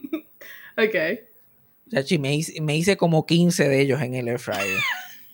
[0.79, 0.95] Ok.
[1.91, 4.81] Chacho, y me hice, me hice como 15 de ellos en el air fryer.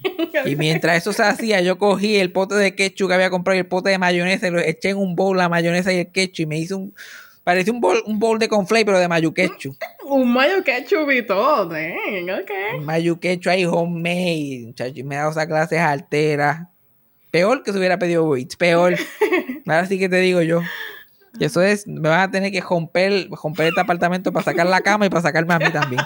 [0.45, 3.61] Y mientras eso se hacía, yo cogí el pote de ketchup que había comprado y
[3.61, 6.43] el pote de mayonesa y lo eché en un bowl la mayonesa y el ketchup
[6.43, 6.95] y me hice un...
[7.43, 9.77] Parecía un bowl, un bowl de conflay, pero de mayo ketchup.
[10.05, 11.67] Un mayo ketchup y todo.
[11.67, 12.83] Dang, ok.
[12.83, 14.63] Mayo ketchup ahí homemade.
[14.67, 16.69] Muchacho, y me he dado esas clases alteras.
[17.31, 18.97] Peor que se hubiera pedido Eats, Peor.
[19.67, 20.63] Ahora sí que te digo yo.
[21.39, 24.81] Y eso es, me van a tener que romper, romper este apartamento para sacar la
[24.81, 26.01] cama y para sacarme a mí también.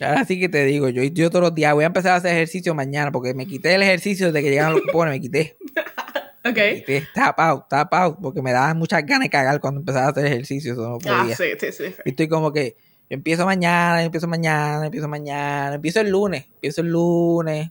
[0.00, 2.32] Ahora sí que te digo, yo, yo todos los días voy a empezar a hacer
[2.34, 5.56] ejercicio mañana porque me quité el ejercicio desde que llegaron los cupones, me quité.
[6.46, 6.56] Ok.
[6.58, 10.08] Me quité, tap out, tap out, porque me daban muchas ganas de cagar cuando empezaba
[10.08, 11.34] a hacer ejercicio, eso no Ah, podía.
[11.36, 11.84] sí, sí, sí.
[11.88, 11.94] sí.
[12.04, 12.76] Y estoy como que,
[13.08, 17.70] yo empiezo mañana, empiezo mañana, empiezo mañana, empiezo el lunes, empiezo el lunes.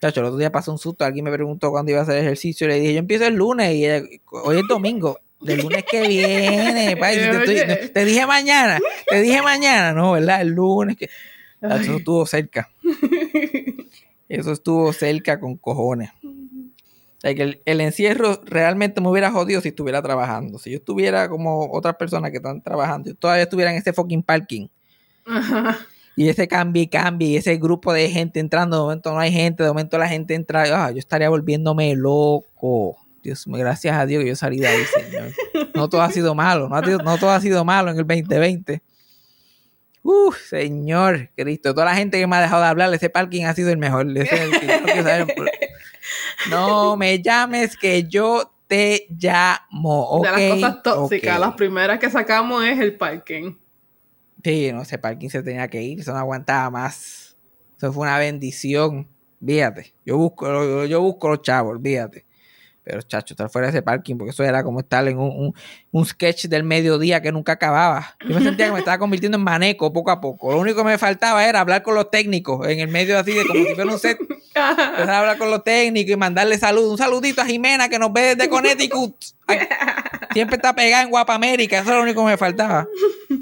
[0.00, 2.66] Chacho, el otro día pasó un susto, alguien me preguntó cuándo iba a hacer ejercicio,
[2.66, 4.02] y le dije, yo empiezo el lunes, y ella,
[4.32, 7.66] hoy es domingo, del lunes que viene, y te, estoy- Oye.
[7.82, 10.40] no, te dije mañana, te dije mañana, no, ¿verdad?
[10.40, 11.08] El lunes que...
[11.60, 12.68] Chacho, Eso estuvo cerca.
[14.28, 16.10] Eso estuvo cerca con cojones.
[16.24, 20.58] O sea, que el, el encierro realmente me hubiera jodido si estuviera trabajando.
[20.58, 24.22] Si yo estuviera como otras personas que están trabajando, yo todavía estuviera en ese fucking
[24.22, 24.68] parking.
[25.26, 25.78] Ajá.
[26.14, 29.30] Y ese cambio y cambio, y ese grupo de gente entrando, de momento no hay
[29.32, 32.96] gente, de momento la gente entra, ah, yo estaría volviéndome loco.
[33.26, 35.32] Dios mío, gracias a Dios que yo salí de ahí, Señor.
[35.74, 38.06] No todo ha sido malo, no, ha sido- no todo ha sido malo en el
[38.06, 38.82] 2020.
[40.02, 43.54] Uf, Señor Cristo, toda la gente que me ha dejado de hablar, ese parking ha
[43.54, 44.06] sido el mejor.
[44.16, 45.26] Ese es el que yo no saber
[46.96, 50.20] me llames que yo te llamo.
[50.22, 53.54] De las cosas tóxicas, las primeras que sacamos es el parking.
[54.44, 57.36] Sí, no, ese parking se tenía que ir, eso no aguantaba más.
[57.76, 59.08] Eso fue una bendición.
[59.44, 62.24] Fíjate, yo busco, yo, yo busco los chavos, olvídate.
[62.88, 65.52] Pero chacho, estar fuera de ese parking, porque eso era como estar en un,
[65.90, 68.14] un- sketch del mediodía que nunca acababa.
[68.28, 70.52] Yo me sentía que me estaba convirtiendo en maneco poco a poco.
[70.52, 73.44] Lo único que me faltaba era hablar con los técnicos en el medio así de
[73.44, 74.18] como si fuera un set.
[74.54, 76.92] A hablar con los técnicos y mandarle saludos.
[76.92, 79.16] Un saludito a Jimena que nos ve desde Connecticut.
[80.32, 82.86] Siempre está pegada en Guapa América, eso es lo único que me faltaba.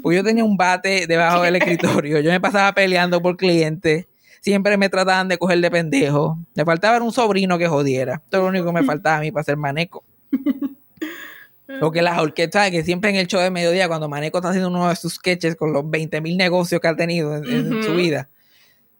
[0.01, 4.07] Porque yo tenía un bate debajo del escritorio, yo me pasaba peleando por clientes,
[4.45, 6.37] siempre me trataban de coger de pendejo.
[6.53, 8.21] Me faltaba un sobrino que jodiera.
[8.27, 10.03] Eso es lo único que me faltaba a mí para ser maneco.
[11.79, 14.87] Porque las orquestas, que siempre en el show de mediodía, cuando Maneco está haciendo uno
[14.87, 18.29] de sus sketches con los 20 mil negocios que ha tenido en, en su vida,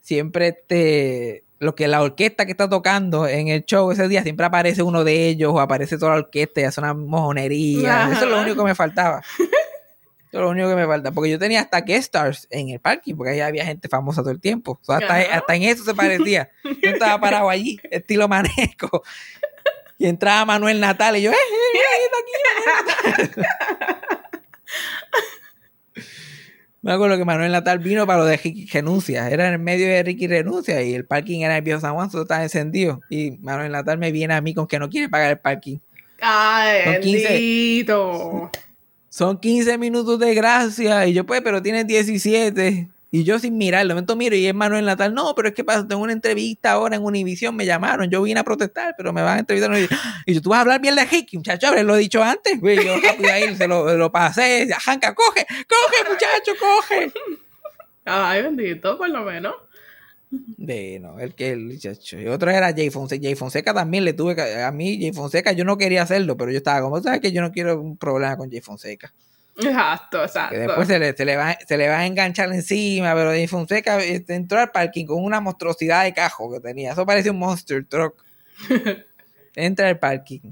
[0.01, 4.47] siempre te, lo que la orquesta que está tocando en el show ese día, siempre
[4.47, 8.09] aparece uno de ellos o aparece toda la orquesta y hace una mojonería.
[8.11, 9.21] Eso es lo único que me faltaba.
[10.35, 11.13] Eso es lo único que me falta.
[11.13, 14.31] Porque yo tenía hasta guest stars en el parking, porque ahí había gente famosa todo
[14.31, 14.77] el tiempo.
[14.81, 16.49] O sea, hasta, hasta en eso se parecía.
[16.65, 19.01] Yo estaba parado allí, estilo maneco.
[19.97, 22.33] Y entraba Manuel Natal y yo, ¡eh, eh, eh, está aquí,
[23.07, 23.45] Manuel Natal".
[26.81, 29.29] Me acuerdo que Manuel Natal vino para lo de Ricky Renuncia.
[29.29, 32.11] Era en el medio de Ricky Renuncia y el parking era el viejo San Juan,
[32.11, 32.99] todo estaba encendido.
[33.09, 35.77] Y Manuel Natal me viene a mí con que no quiere pagar el parking.
[36.19, 37.85] Ay, 15.
[39.15, 41.07] Son 15 minutos de gracia.
[41.07, 42.89] Y yo, pues, pero tienes 17.
[43.11, 45.13] Y yo sin mirar, de momento miro y es Manuel Natal.
[45.13, 48.09] No, pero es que pasa, tengo una entrevista ahora en Univision, me llamaron.
[48.09, 49.71] Yo vine a protestar, pero me van a entrevistar.
[50.25, 52.59] Y yo, tú vas a hablar bien de Ricky, muchacho, lo he dicho antes.
[52.59, 52.93] Güey, yo
[53.31, 54.67] ahí se lo, lo pasé.
[54.81, 57.13] Janca, coge, coge, muchacho, coge.
[58.03, 59.55] Ay, bendito, por lo menos.
[60.29, 62.19] De, no, el que el muchacho.
[62.19, 63.23] Y otro era Jay Fonseca.
[63.23, 64.63] Jay Fonseca también le tuve que.
[64.63, 67.41] A mí, Jay Fonseca, yo no quería hacerlo, pero yo estaba como, ¿sabes que Yo
[67.41, 69.13] no quiero un problema con Jay Fonseca.
[69.57, 70.55] Exacto, exacto.
[70.55, 73.47] Que después se le, se, le va, se le va a enganchar encima, pero Jay
[73.47, 76.91] Fonseca este, entró al parking con una monstruosidad de cajo que tenía.
[76.91, 78.23] Eso parecía un monster truck.
[79.55, 80.51] Entra al parking.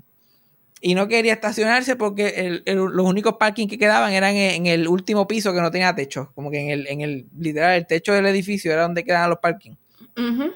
[0.85, 4.67] Y no quería estacionarse porque el- el- los únicos parking que quedaban eran en, en
[4.67, 6.33] el último piso que no tenía techo.
[6.35, 9.39] Como que en el, en el, literal, el techo del edificio era donde quedaban los
[9.39, 9.75] parking.
[10.17, 10.51] Ujú.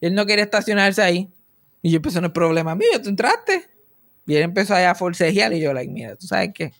[0.00, 1.28] Y él no quería estacionarse ahí.
[1.82, 3.68] Y yo empecé, no es problema mío, tú entraste.
[4.26, 6.72] Y él empezó allá a forcejear y yo, like, mira, ¿tú sabes qué?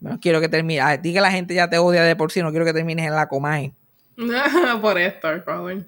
[0.00, 0.82] No quiero que termine.
[0.82, 3.06] A ti que la gente ya te odia de por sí, no quiero que termines
[3.06, 3.72] en la Comay.
[4.82, 5.86] por esto, por favor.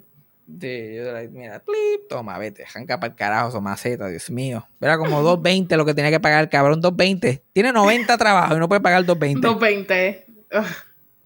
[0.49, 4.67] Sí, yo, mira, plip, toma, vete, janca para el carajo, so maceta, Dios mío.
[4.81, 7.43] Era como 2.20 lo que tenía que pagar el cabrón, 2.20.
[7.53, 9.41] Tiene 90 trabajos y no puede pagar 2.20.
[9.41, 10.27] 220.
[10.55, 10.65] Ugh.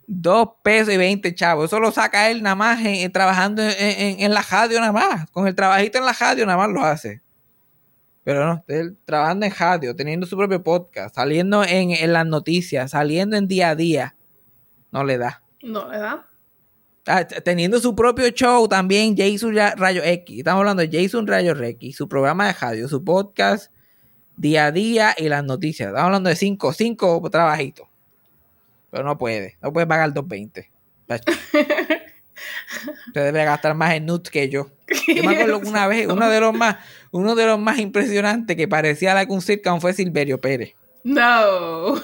[0.06, 1.66] 2 pesos y 20 chavos.
[1.66, 5.30] Eso lo saca él nada más en- trabajando en, en- en la radio nada más.
[5.30, 7.20] Con el trabajito en la radio nada más lo hace.
[8.24, 12.90] Pero no, él trabajando en radio, teniendo su propio podcast, saliendo en, en las noticias,
[12.90, 14.14] saliendo en día a día,
[14.90, 15.42] no le da.
[15.62, 16.26] No le da.
[17.12, 20.38] Ah, teniendo su propio show también, Jason Ra- Rayo X.
[20.38, 23.72] Estamos hablando de Jason Rayo X, su programa de radio, su podcast,
[24.36, 25.88] día a día y las noticias.
[25.88, 27.88] Estamos hablando de cinco, cinco trabajitos.
[28.90, 30.70] Pero no puede, no puede pagar 220.
[31.06, 31.32] Tacho.
[33.08, 34.70] Usted debe gastar más en nuts que yo.
[35.08, 36.76] Yo me acuerdo una vez, uno de los más,
[37.10, 40.74] uno de los más impresionantes que parecía la que un sitcom fue Silverio Pérez.
[41.02, 41.22] No.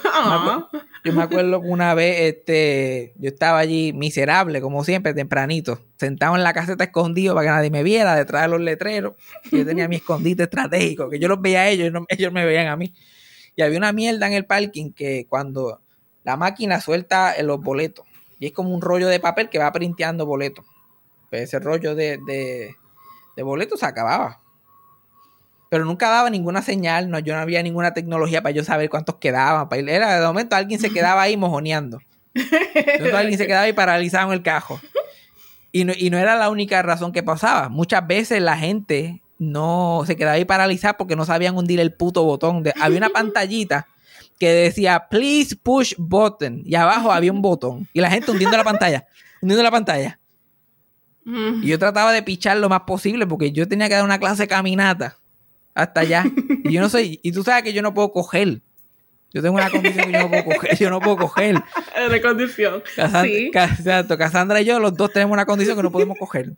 [0.04, 0.68] Ah.
[1.06, 6.36] Yo me acuerdo que una vez este, yo estaba allí miserable, como siempre, tempranito, sentado
[6.36, 9.14] en la caseta escondido para que nadie me viera, detrás de los letreros.
[9.50, 12.44] Yo tenía mi escondite estratégico, que yo los veía a ellos y no- ellos me
[12.44, 12.92] veían a mí.
[13.54, 15.80] Y había una mierda en el parking que cuando
[16.24, 18.04] la máquina suelta en los boletos,
[18.38, 20.64] y es como un rollo de papel que va printeando boletos.
[21.30, 22.74] Pues ese rollo de, de,
[23.36, 24.40] de boletos se acababa.
[25.68, 29.16] Pero nunca daba ninguna señal, no, yo no había ninguna tecnología para yo saber cuántos
[29.16, 29.68] quedaban.
[29.68, 31.98] para ir- Era de momento alguien se quedaba ahí mojoneando.
[33.14, 34.80] Alguien se quedaba ahí paralizado en el cajo.
[35.72, 37.68] Y no, y no era la única razón que pasaba.
[37.68, 42.22] Muchas veces la gente no se quedaba ahí paralizada porque no sabían hundir el puto
[42.24, 42.62] botón.
[42.62, 43.86] De- había una pantallita
[44.38, 48.64] que decía please push button y abajo había un botón y la gente hundiendo la
[48.64, 49.06] pantalla,
[49.42, 50.18] hundiendo la pantalla.
[51.24, 54.42] Y yo trataba de pichar lo más posible porque yo tenía que dar una clase
[54.44, 55.16] de caminata
[55.76, 56.24] hasta allá.
[56.64, 58.62] Y yo no soy, y tú sabes que yo no puedo coger.
[59.32, 60.78] Yo tengo una condición que yo no puedo coger.
[60.78, 61.62] Yo no puedo coger.
[62.10, 62.82] De condición.
[62.96, 63.50] Casandra, Sí.
[63.52, 66.52] Exacto, Cassandra y yo, los dos tenemos una condición que no podemos coger.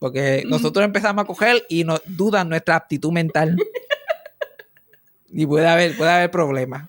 [0.00, 3.56] Porque nosotros empezamos a coger y nos dudan nuestra aptitud mental.
[5.30, 6.88] Y puede haber, puede haber problemas.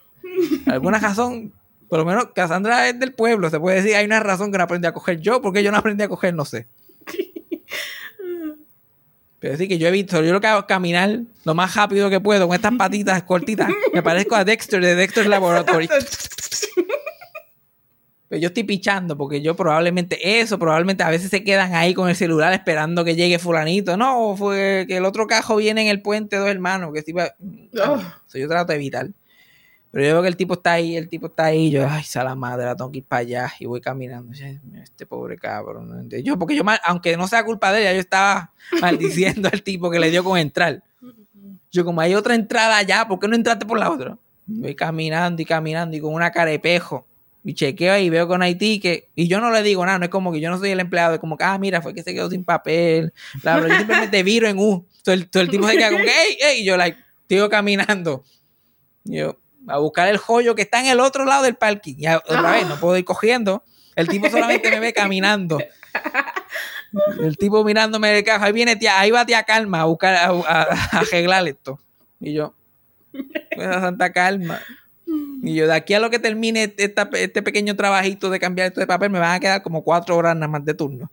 [0.65, 1.53] Alguna razón,
[1.89, 4.63] por lo menos Cassandra es del pueblo, se puede decir, hay una razón que no
[4.63, 6.67] aprendí a coger yo, porque yo no aprendí a coger, no sé.
[9.39, 12.09] Pero sí que yo he visto, yo lo que hago es caminar lo más rápido
[12.09, 13.69] que puedo con estas patitas cortitas.
[13.93, 15.87] Me parezco a Dexter de Dexter's Laboratory.
[18.29, 22.09] Pero yo estoy pichando porque yo probablemente eso, probablemente a veces se quedan ahí con
[22.09, 23.95] el celular esperando que llegue fulanito.
[23.95, 27.33] No, fue que el otro cajo viene en el puente dos hermanos, que sí va-
[27.85, 28.01] Oh.
[28.25, 29.07] So, yo trato de evitar.
[29.91, 32.35] Pero yo veo que el tipo está ahí, el tipo está ahí, yo, ay, sala
[32.35, 34.33] madre, la tengo que ir para allá y voy caminando.
[34.83, 36.09] Este pobre cabrón.
[36.23, 39.99] Yo, porque yo, aunque no sea culpa de ella, yo estaba maldiciendo al tipo que
[39.99, 40.83] le dio con entrar.
[41.71, 44.17] Yo, como hay otra entrada allá, ¿por qué no entraste por la otra?
[44.45, 47.05] Voy caminando y caminando y con una cara de pejo.
[47.43, 49.07] Y chequeo ahí, veo con hay ticket.
[49.15, 51.13] Y yo no le digo nada, no es como que yo no soy el empleado.
[51.13, 53.13] Es como que, ah, mira, fue que se quedó sin papel.
[53.41, 54.85] La verdad, yo simplemente viro en U.
[55.01, 56.61] Todo el, todo el tipo se queda como que, ey, ey.
[56.61, 58.23] Y yo, like, sigo caminando.
[59.05, 61.95] Y yo, a buscar el joyo que está en el otro lado del parking.
[61.97, 63.63] Y otra vez, no puedo ir cogiendo.
[63.95, 65.57] El tipo solamente me ve caminando.
[67.19, 68.45] El tipo mirándome de caja.
[68.45, 71.79] Ahí viene tía, ahí va tía Calma a buscar, a, a- a arreglar esto.
[72.19, 72.53] Y yo,
[73.51, 74.59] esa santa calma.
[75.43, 78.79] Y yo, de aquí a lo que termine esta- este pequeño trabajito de cambiar esto
[78.79, 81.11] de papel, me van a quedar como cuatro horas nada más de turno.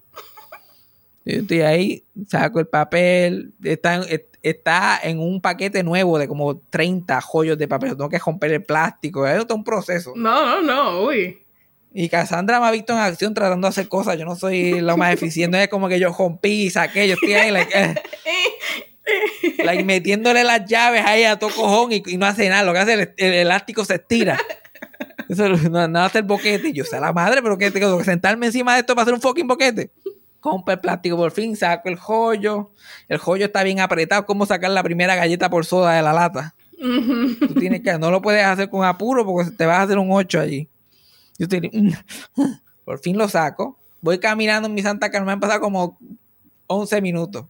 [1.24, 7.20] Estoy ahí, saco el papel, está, en- está en un paquete nuevo de como 30
[7.22, 7.90] joyos de papel.
[7.90, 10.12] Tengo que romper el plástico, es todo un proceso.
[10.16, 11.40] No, no, no, uy.
[11.96, 14.18] Y Cassandra me ha visto en acción tratando de hacer cosas.
[14.18, 15.62] Yo no soy lo más eficiente.
[15.62, 17.06] Es como que yo rompí y saqué.
[17.06, 17.94] Yo estoy ahí, like, eh,
[19.64, 22.64] like, metiéndole las llaves ahí a todo cojón y, y no hace nada.
[22.64, 24.38] Lo que hace es el, el elástico se estira.
[25.28, 26.72] Eso no, hace el boquete.
[26.72, 29.20] Yo sé la madre, pero ¿qué tengo que sentarme encima de esto para hacer un
[29.20, 29.90] fucking boquete?
[30.44, 32.70] Compra el plástico por fin, saco el joyo.
[33.09, 34.26] El joyo está bien apretado.
[34.26, 36.54] ¿Cómo sacar la primera galleta por soda de la lata?
[36.78, 40.12] Tú tienes que, no lo puedes hacer con apuro porque te vas a hacer un
[40.12, 40.68] 8 allí.
[41.38, 41.96] Yo estoy,
[42.85, 43.78] por fin lo saco.
[44.02, 45.98] Voy caminando en mi Santa Carmen, me han pasado como
[46.66, 47.46] 11 minutos.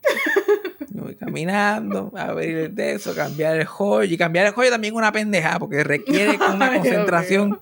[1.04, 4.12] Voy caminando, a abrir de eso, cambiar el joyo.
[4.12, 7.60] Y cambiar el joyo también es una pendeja porque requiere una concentración.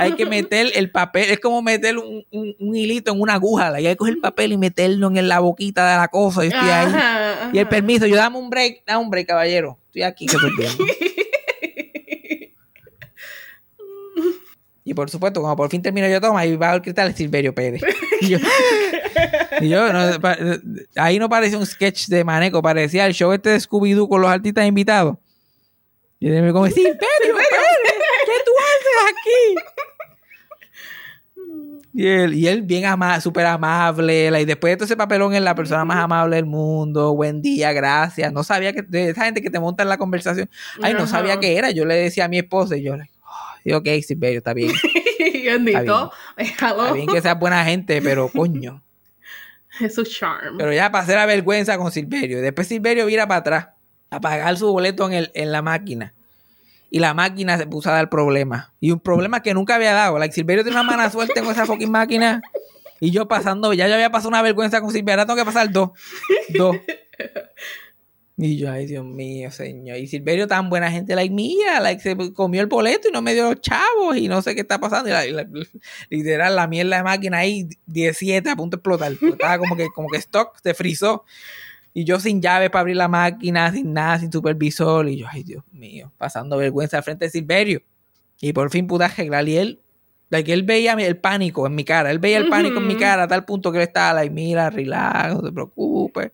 [0.00, 3.68] Hay que meter el papel, es como meter un, un- un hilito en una aguja.
[3.74, 6.44] Hay que coger el papel y meterlo en la boquita de la cosa.
[6.44, 6.86] Y estoy ahí.
[6.86, 9.78] Ajá, Y el permiso, yo dame un break, dame un break, caballero.
[9.86, 10.86] Estoy aquí, que estoy.
[14.86, 17.82] Y por supuesto, cuando por fin termino yo toma, ahí va el cristal Silverio Pérez.
[18.20, 18.38] Y yo,
[19.60, 20.36] y yo, no, pa-
[20.96, 24.30] ahí no parecía un sketch de Maneco, parecía el show este de Scooby-Doo con los
[24.30, 25.16] artistas invitados.
[26.20, 27.10] Y él me como, Silverio Pérez,
[28.24, 29.54] ¿qué tú haces aquí?
[31.96, 34.40] Y él, y él bien ama, súper amable.
[34.40, 37.14] Y después de todo ese papelón es la persona más amable del mundo.
[37.14, 38.32] Buen día, gracias.
[38.32, 40.50] No sabía que esa gente que te monta en la conversación.
[40.82, 41.70] Ay, no sabía qué era.
[41.70, 43.08] Yo le decía a mi esposa y yo le
[43.64, 44.72] digo, ok, Silverio, está bien.
[45.44, 46.10] Bendito.
[46.36, 46.82] Déjalo.
[46.82, 48.82] Está bien que seas buena gente, pero coño.
[49.80, 50.56] Es su charm.
[50.58, 52.40] Pero ya pasé la vergüenza con Silverio.
[52.40, 53.68] Después Silverio vira para atrás
[54.10, 56.14] a pagar su boleto en, el, en la máquina.
[56.90, 58.70] Y la máquina se puso a dar problemas.
[58.78, 60.18] Y un problema que nunca había dado.
[60.18, 62.40] Like, Silverio tiene una mala suerte con esa fucking máquina.
[63.00, 65.22] Y yo pasando, ya yo había pasado una vergüenza con Silverio.
[65.22, 65.90] Ahora tengo que pasar dos.
[66.50, 66.76] Dos.
[68.36, 69.96] Y yo, ay, Dios mío, señor.
[69.98, 73.32] Y Silverio, tan buena gente, like, mía, like, se comió el boleto y no me
[73.32, 75.08] dio los chavos y no sé qué está pasando.
[75.08, 75.46] Y la-
[76.10, 79.12] literal, la mierda de máquina ahí, 17, a punto de explotar.
[79.12, 81.24] Estaba como que, como que stock, se frizó.
[81.92, 85.08] Y yo sin llave para abrir la máquina, sin nada, sin supervisor.
[85.08, 87.82] Y yo, ay, Dios mío, pasando vergüenza al frente de Silverio.
[88.40, 89.48] Y por fin pude arreglar.
[89.48, 89.80] Y él,
[90.30, 92.10] like, él veía el pánico en mi cara.
[92.10, 94.70] Él veía el pánico en mi cara a tal punto que él estaba, like, mira,
[94.70, 96.32] relax, no te preocupes.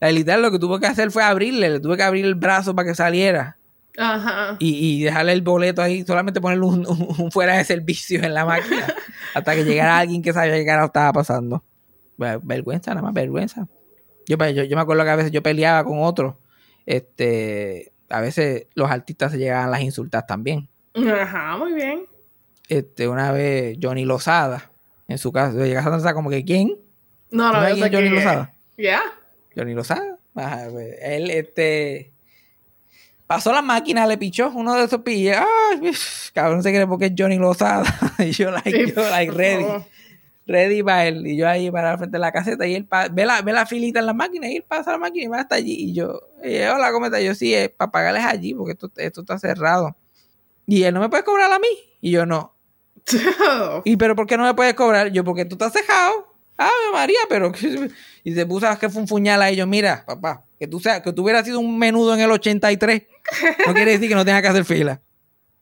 [0.00, 2.74] La literal lo que tuvo que hacer fue abrirle, le tuve que abrir el brazo
[2.74, 3.58] para que saliera
[3.98, 4.56] Ajá.
[4.58, 8.32] y, y dejarle el boleto ahí, solamente ponerle un, un- un fuera de servicio en
[8.32, 8.86] la máquina
[9.34, 11.62] hasta que llegara alguien que sabía qué carajo estaba pasando.
[12.16, 13.66] Ver- Vergüenza, nada más vergüenza.
[14.26, 16.34] Yo, pues, yo, yo me acuerdo que a veces yo peleaba con otros.
[16.86, 20.68] Este, a veces los artistas se llegaban a las insultas también.
[20.94, 22.06] Ajá, muy bien.
[22.68, 24.70] Este, una vez Johnny Lozada,
[25.08, 26.76] en su casa, llega a pensar como que ¿quién?
[27.30, 28.54] No, no, ¿Sabes yo quién sé es Johnny que- Lozada?
[28.78, 29.00] Ya.
[29.60, 30.18] Johnny Lozada.
[30.32, 32.12] Pues, él, este.
[33.26, 35.36] Pasó la máquina, le pichó uno de esos pillos.
[35.36, 35.92] Ay,
[36.34, 37.84] cabrón, se cree porque es Johnny Lozada.
[38.18, 39.66] y yo, like, yo, like, ready.
[40.46, 41.26] Ready para él.
[41.26, 42.66] Y yo ahí para frente de la caseta.
[42.66, 44.48] Y él ve, la, ve la filita en la máquina.
[44.48, 45.74] Y él pasa la máquina y va hasta allí.
[45.74, 47.22] Y yo, eh, hola, ¿cómo estás?
[47.22, 49.94] Yo, sí, es para pagarles allí porque esto, esto está cerrado.
[50.66, 51.68] Y él no me puede cobrar a mí.
[52.00, 52.56] Y yo, no.
[53.84, 55.12] ¿Y pero por qué no me puedes cobrar?
[55.12, 56.34] Yo, porque tú estás cejado.
[56.58, 57.52] Ah, María, pero...
[58.24, 59.66] Y se puso a que fue un puñal a ellos.
[59.66, 63.02] Mira, papá, que tú, seas, que tú hubieras sido un menudo en el 83.
[63.66, 65.00] No quiere decir que no tengas que hacer fila.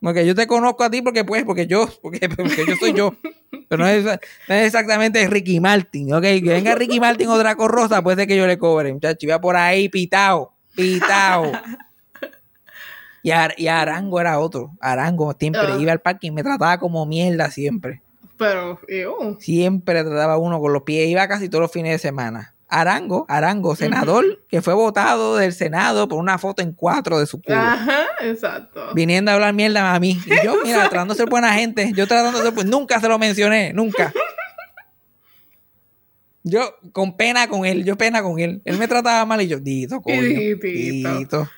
[0.01, 3.15] Porque yo te conozco a ti porque pues, porque yo, porque, porque yo soy yo.
[3.69, 4.13] Pero no es, no
[4.55, 6.23] es exactamente Ricky Martin, ¿ok?
[6.23, 9.19] Que venga Ricky Martin o Draco Rosa, puede ser que yo le cobre, muchacho.
[9.27, 11.51] Iba por ahí pitao, pitao.
[13.23, 14.71] Y, Ar- y Arango era otro.
[14.81, 15.77] Arango siempre Ah.
[15.79, 18.01] iba al parque y me trataba como mierda siempre.
[18.39, 19.37] Pero, ew.
[19.41, 21.09] Siempre trataba uno con los pies.
[21.09, 22.55] Iba casi todos los fines de semana.
[22.71, 27.41] Arango, Arango, senador, que fue votado del Senado por una foto en cuatro de su
[27.41, 27.57] culo.
[27.57, 28.93] Ajá, exacto.
[28.95, 30.21] Viniendo a hablar mierda a mí.
[30.27, 31.93] Y yo, mira, tratando de ser buena gente.
[31.95, 34.13] Yo tratando de ser, pues nunca se lo mencioné, nunca.
[36.43, 38.61] Yo con pena con él, yo pena con él.
[38.65, 40.21] Él me trataba mal y yo, Dito, coño.
[40.21, 41.49] Dito.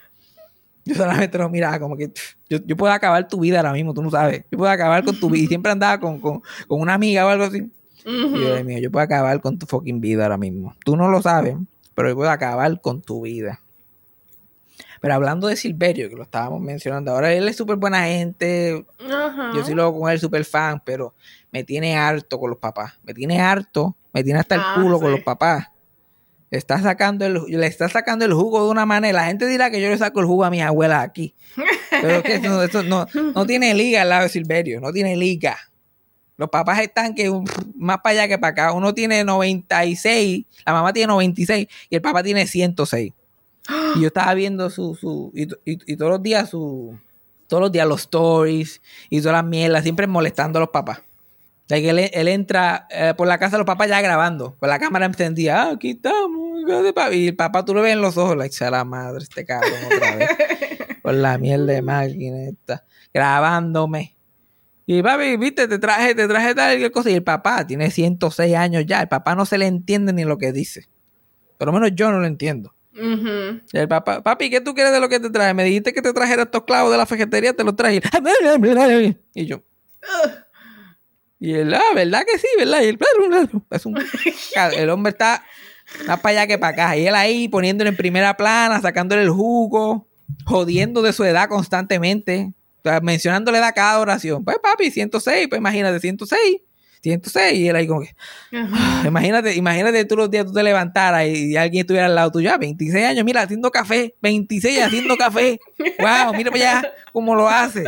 [0.91, 2.11] Yo solamente lo miraba como que
[2.49, 4.45] yo, yo puedo acabar tu vida ahora mismo, tú no sabes.
[4.51, 5.45] Yo puedo acabar con tu vida.
[5.45, 7.71] Y siempre andaba con, con, con una amiga o algo así.
[8.05, 10.75] Y yo, Dios mío, yo puedo acabar con tu fucking vida ahora mismo.
[10.85, 11.57] Tú no lo sabes,
[11.95, 13.61] pero yo puedo acabar con tu vida.
[15.01, 18.85] Pero hablando de Silverio, que lo estábamos mencionando, ahora él es súper buena gente.
[19.55, 21.15] Yo sí lo con él súper fan, pero
[21.51, 22.95] me tiene harto con los papás.
[23.03, 25.69] Me tiene harto, me tiene hasta el Ah, culo con los papás.
[26.51, 29.21] Está sacando el, le está sacando el jugo de una manera.
[29.21, 31.35] La gente dirá que yo le saco el jugo a mis abuelas aquí.
[31.91, 35.57] Pero que eso, eso no, no tiene liga al lado de Silverio, no tiene liga.
[36.37, 37.31] Los papás están que
[37.77, 38.73] más para allá que para acá.
[38.73, 43.13] Uno tiene 96, la mamá tiene 96 y el papá tiene 106.
[43.95, 46.99] Y yo estaba viendo su, su y, y- y todos los días su,
[47.47, 48.81] todos los días los stories
[49.11, 51.03] y todas las mierdas, siempre molestando a los papás.
[51.69, 55.07] Él, él entra eh, por la casa de los papás ya grabando, con la cámara
[55.07, 56.40] encendida, ah, aquí estamos.
[57.13, 59.73] Y el papá tú lo ves en los ojos, like, sea la madre, este cabrón
[59.95, 60.31] otra vez,
[61.03, 64.17] con la mierda de máquina esta, grabándome.
[64.87, 67.11] Y papi, viste, te traje, te traje tal y cosa.
[67.11, 69.01] Y el papá tiene 106 años ya.
[69.01, 70.89] El papá no se le entiende ni lo que dice.
[71.59, 72.75] Por lo menos yo no lo entiendo.
[73.73, 75.55] El papá, papi, ¿qué tú quieres de lo que te traje?
[75.55, 78.01] Me dijiste que te trajera estos clavos de la fejetería, te los traje.
[79.35, 79.63] Y yo.
[81.39, 82.49] Y él, ah, ¿verdad que sí?
[82.59, 82.83] ¿Verdad?
[82.83, 82.99] Y él,
[83.71, 83.97] es un,
[84.77, 85.45] el hombre está
[86.07, 86.97] más para allá que para acá.
[86.97, 90.07] Y él ahí poniéndolo en primera plana, sacándole el jugo,
[90.45, 92.53] jodiendo de su edad constantemente.
[92.83, 94.45] O sea, mencionándole edad cada oración.
[94.45, 96.39] Pues papi, 106, pues imagínate, 106.
[97.03, 97.55] 106.
[97.59, 98.15] Y él ahí como que,
[98.57, 99.07] Ajá.
[99.09, 102.51] Imagínate, imagínate tú los días tú te levantaras y, y alguien estuviera al lado tuyo,
[102.53, 105.59] ah, 26 años, mira, haciendo café, 26 haciendo café.
[105.79, 107.85] Wow, mira para allá cómo lo hace.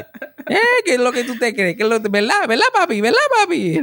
[0.48, 1.76] Eh, ¿Qué es lo que tú te crees?
[1.76, 2.46] ¿Qué es lo, ¿Verdad?
[2.48, 3.00] ¿Verdad, papi?
[3.00, 3.80] ¿Verdad, papi?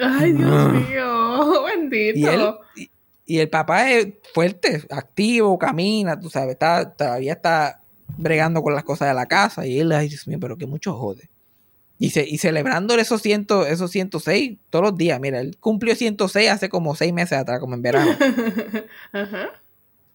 [0.00, 0.68] Ay, Dios Ah.
[0.68, 1.64] mío.
[1.66, 2.18] Bendito.
[2.18, 2.89] Y él, y,
[3.34, 7.80] y el papá es fuerte, activo, camina, tú sabes, está, todavía está
[8.16, 10.94] bregando con las cosas de la casa y él, ay, Dios mío, pero que mucho
[10.94, 11.30] jode.
[11.98, 15.20] Y, ce- y celebrando esos, ciento, esos 106 todos los días.
[15.20, 18.10] Mira, él cumplió 106 hace como seis meses atrás, como en verano.
[19.12, 19.50] Ajá.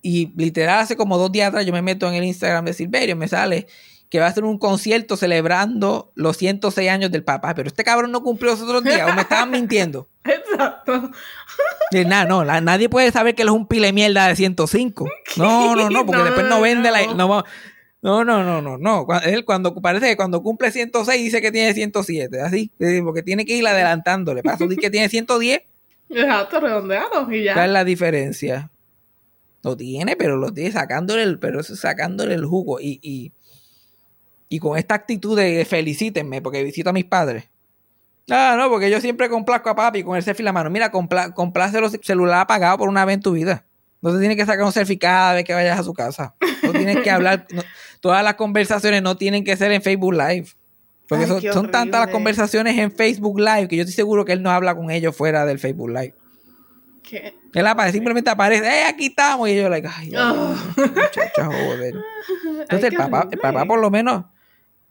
[0.02, 3.16] Y literal, hace como dos días atrás yo me meto en el Instagram de Silverio,
[3.16, 3.68] me sale
[4.10, 7.56] que va a hacer un concierto celebrando los 106 años del papá.
[7.56, 10.08] Pero este cabrón no cumplió esos otros días, o me estaban mintiendo.
[10.56, 11.12] Exacto.
[12.08, 15.06] Nada, no, la- nadie puede saber que él es un pile mierda de 105.
[15.38, 17.06] No, no, no, porque No, después no vende la.
[17.14, 17.44] no.
[18.02, 18.78] No, no, no, no, no.
[18.78, 19.08] no.
[19.24, 22.72] Él cuando parece que cuando cumple 106 dice que tiene 107, así.
[23.04, 24.44] Porque tiene que ir adelantándole.
[24.44, 25.62] Para eso dice que tiene 110.
[26.10, 27.24] Exacto, redondeado.
[27.32, 27.66] Y ¿Cuál ya.
[27.66, 28.70] es la diferencia?
[29.64, 32.80] Lo tiene, pero lo tiene sacándole el, pero sacándole el jugo.
[32.80, 33.32] Y, y,
[34.50, 37.46] y con esta actitud de felicítenme porque visito a mis padres.
[38.30, 40.70] Ah, no, porque yo siempre complazco a papi con el selfie en la mano.
[40.70, 43.66] Mira, compla, complace los celular apagado por una vez en tu vida.
[44.02, 46.36] No te tienes que sacar un selfie cada vez que vayas a su casa.
[46.64, 47.46] No tienes que hablar.
[47.52, 47.64] no-
[48.00, 50.48] todas las conversaciones no tienen que ser en Facebook Live.
[51.08, 54.42] Porque Ay, son, tantas las conversaciones en Facebook Live que yo estoy seguro que él
[54.42, 56.16] no habla con ellos fuera del Facebook Live.
[57.04, 57.36] ¿Qué?
[57.54, 59.48] Él aparece, simplemente aparece, ¡eh, aquí estamos!
[59.50, 60.56] Y yo, like, ay, Oh.
[60.78, 61.94] muchacha, joder.
[62.62, 64.26] Entonces, Ay, el papá, el papá por lo menos,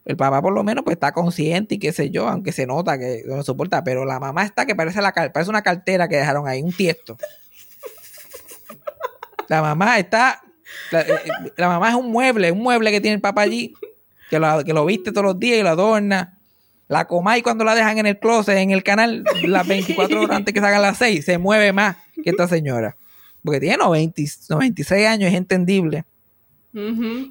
[0.04, 2.98] el papá por lo menos, pues está consciente y qué sé yo, aunque se nota
[2.98, 6.16] que no lo soporta, pero la mamá está que parece, la, parece una cartera que
[6.16, 7.16] dejaron ahí, un tiesto.
[9.48, 10.42] La mamá está,
[10.90, 13.74] la, eh, eh, la mamá es un mueble, un mueble que tiene el papá allí,
[14.30, 16.38] que lo, que lo viste todos los días y lo adorna.
[16.86, 20.36] La coma y cuando la dejan en el closet, en el canal, las 24 horas
[20.36, 22.96] antes que salgan las 6, se mueve más que esta señora.
[23.42, 26.04] Porque tiene 90, 96 años, es entendible.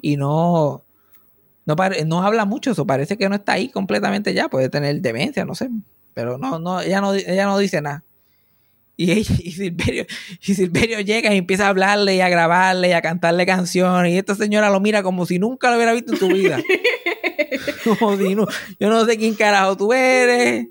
[0.02, 0.84] Y no,
[1.66, 1.74] no,
[2.06, 4.48] no habla mucho, eso parece que no está ahí completamente ya.
[4.48, 5.70] Puede tener demencia, no sé.
[6.14, 8.04] Pero no, no, ella no, ella no dice nada.
[8.96, 10.06] Y, ella- y, Silverio,
[10.46, 14.12] y Silverio llega y empieza a hablarle y a grabarle y a cantarle canciones.
[14.12, 16.60] Y esta señora lo mira como si nunca lo hubiera visto en su vida.
[17.98, 18.46] como si no,
[18.78, 20.68] yo no sé quién carajo tú eres.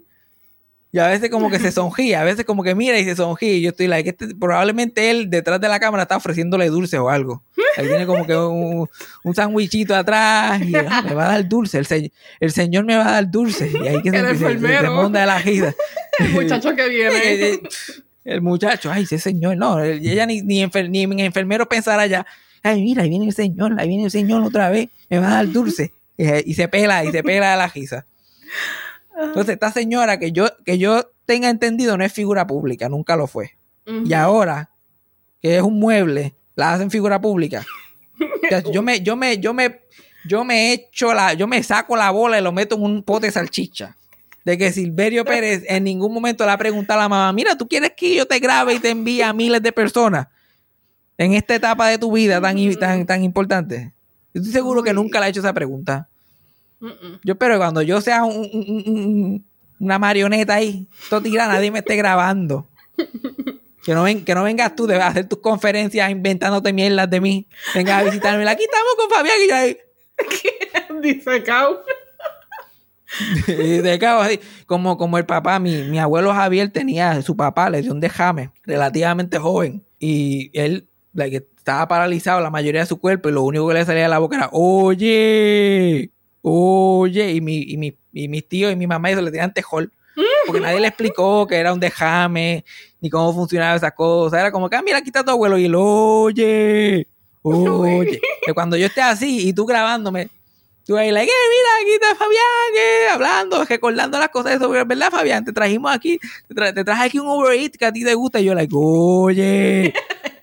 [0.94, 3.56] Y a veces como que se sonjíe, a veces como que mira y se sonjíe.
[3.56, 7.10] Y yo estoy like, este, probablemente él detrás de la cámara está ofreciéndole dulce o
[7.10, 7.42] algo.
[7.76, 8.88] Ahí tiene como que un,
[9.24, 11.80] un sandwichito atrás y ah, me va a dar dulce.
[11.80, 13.72] El, se- el señor me va a dar dulce.
[13.74, 15.74] Y ahí que se, El se, se, monta la risa.
[16.20, 17.60] El muchacho que viene.
[18.24, 22.26] El muchacho, ay, ese señor, no, ella ni, ni, enfer- ni enfermero pensará ya,
[22.62, 25.32] ay, mira, ahí viene el señor, ahí viene el señor otra vez, me va a
[25.32, 25.92] dar dulce.
[26.18, 28.06] Y, y se pela, y se pela de la risa.
[29.16, 33.28] Entonces, esta señora que yo, que yo tenga entendido no es figura pública, nunca lo
[33.28, 33.58] fue.
[33.86, 34.72] Y ahora,
[35.42, 37.66] que es un mueble, la hacen figura pública.
[38.16, 39.82] O sea, yo me, yo me, yo me,
[40.28, 43.26] yo me echo la, yo me saco la bola y lo meto en un pote
[43.26, 43.98] de salchicha.
[44.46, 47.68] De que Silverio Pérez en ningún momento le ha preguntado a la mamá, mira, ¿tú
[47.68, 50.28] quieres que yo te grabe y te envíe a miles de personas
[51.18, 53.94] en esta etapa de tu vida tan, tan, tan importante?
[54.34, 56.10] Yo estoy seguro que nunca le ha hecho esa pregunta.
[57.24, 59.46] Yo espero que cuando yo sea un- un- un- un-
[59.80, 60.88] una marioneta ahí,
[61.24, 62.68] tira, nadie me esté grabando.
[63.86, 67.48] Que no, ven, que no vengas tú de hacer tus conferencias inventándote mierdas de mí.
[67.76, 68.48] Vengas a visitarme.
[68.48, 69.78] Aquí estamos con Fabián y yo ahí.
[71.02, 71.80] Dice Cau.
[74.00, 77.92] Cabo, así, como, como el papá, mi, mi abuelo Javier tenía, su papá le dio
[77.92, 83.34] un dejame relativamente joven y él like, estaba paralizado la mayoría de su cuerpo y
[83.34, 86.12] lo único que le salía de la boca era, oye,
[86.44, 89.54] oye, y, mi, y, mi, y mis tíos y mi mamá y eso le tenían
[89.54, 89.92] tejol.
[90.46, 92.64] Porque nadie le explicó que era un dejame,
[93.02, 94.40] ni cómo funcionaba esa cosa.
[94.40, 95.58] Era como que, ah, mira, aquí está tu abuelo.
[95.58, 97.08] Y él, oye,
[97.42, 98.22] oye.
[98.46, 100.30] Que cuando yo esté así y tú grabándome,
[100.86, 102.44] Tú ahí, like, eh, mira, aquí está Fabián,
[102.78, 105.46] eh, hablando, recordando las cosas de eso, ¿verdad, Fabián?
[105.46, 106.20] Te trajimos aquí,
[106.50, 108.42] te, tra- te traje aquí un Uber Eats que a ti te gusta.
[108.42, 109.94] Y yo, like, oye,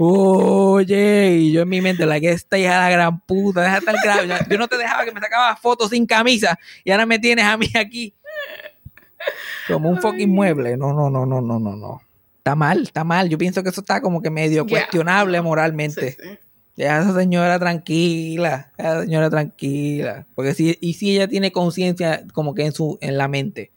[0.01, 1.37] oye.
[1.37, 3.97] Y yo en mi mente, like, esta hija de la gran puta, deja de estar
[4.03, 4.47] grave.
[4.51, 7.57] Yo no te dejaba que me sacaba fotos sin camisa y ahora me tienes a
[7.57, 8.15] mí aquí.
[9.69, 10.77] Como un fucking mueble.
[10.77, 12.01] No, no, no, no, no, no, no.
[12.39, 13.29] Está mal, está mal.
[13.29, 14.81] Yo pienso que eso está como que medio Yeah.
[14.81, 16.13] cuestionable moralmente.
[16.13, 16.39] Sí, sí.
[16.77, 20.27] Deja a esa señora tranquila, esa señora tranquila.
[20.35, 23.73] Porque si, y si ella tiene conciencia como que en su, en la mente.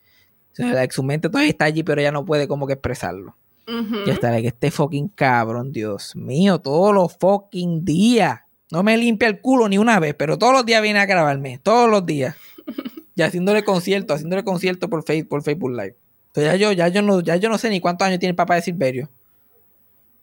[0.53, 3.35] O sea, su mente todavía está allí, pero ella no puede como que expresarlo.
[3.67, 4.05] Ujú.
[4.05, 8.41] Ya está, like, este fucking cabrón, Dios mío, todos los fucking días.
[8.71, 11.59] No me limpia el culo ni una vez, pero todos los días viene a grabarme,
[11.61, 12.35] todos los días.
[13.15, 15.95] Y haciéndole concierto, haciéndole concierto por Facebook, por Facebook Live.
[16.29, 18.35] Entonces ya yo, ya yo no, ya yo no sé ni cuántos años tiene el
[18.35, 19.07] papá de Silverio.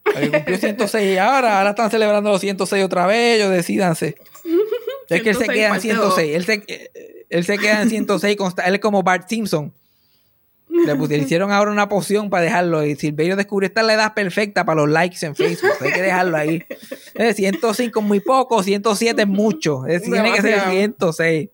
[0.02, 4.16] Porque cumplió 106 ahora, ahora están celebrando los 106 otra vez, ellos decídanse.
[5.08, 6.14] Es que él se 106 queda en parte dos.
[6.16, 6.90] 106, él se,
[7.30, 9.72] él se queda en 106, consta- él es como Bart Simpson.
[10.86, 13.94] Le, pus- le hicieron ahora una poción para dejarlo y Silverio descubrió esta es la
[13.94, 16.62] edad perfecta para los likes en Facebook, hay que dejarlo ahí.
[17.14, 20.70] Eh, 105 es muy poco, 107 es mucho, es- tiene que ser Demasiado.
[20.72, 21.48] 106.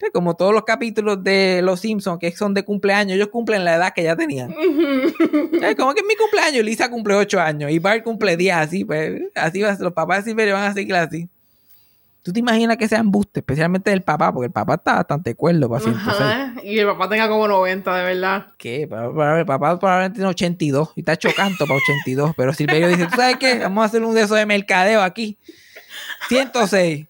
[0.00, 3.76] Es Como todos los capítulos de Los Simpsons que son de cumpleaños, ellos cumplen la
[3.76, 4.50] edad que ya tenían.
[4.50, 8.84] Eh, Como que es mi cumpleaños, Lisa cumple 8 años y Bart cumple 10, así,
[8.84, 11.28] pues, así va, los papás de Silverio van a seguir así.
[12.22, 14.32] ¿Tú te imaginas que sean embuste, especialmente del papá?
[14.32, 16.20] Porque el papá está bastante cuerdo para 106.
[16.20, 16.54] Ajá.
[16.62, 18.46] Y el papá tenga como 90, de verdad.
[18.56, 18.82] ¿Qué?
[18.82, 22.32] El papá probablemente tiene 82 y está chocando para 82.
[22.36, 23.58] Pero Silverio dice, ¿tú sabes qué?
[23.58, 25.36] Vamos a hacer un de esos de mercadeo aquí.
[26.28, 27.06] 106.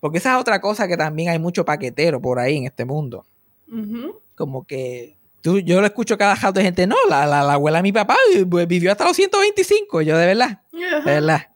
[0.00, 3.26] Porque esa es otra cosa que también hay mucho paquetero por ahí en este mundo.
[4.34, 7.78] Como que tú, yo lo escucho cada rato de gente, no, la, la, la abuela
[7.78, 8.16] de mi papá
[8.66, 10.00] vivió hasta los 125.
[10.00, 11.51] Y Yo, de verdad, de verdad.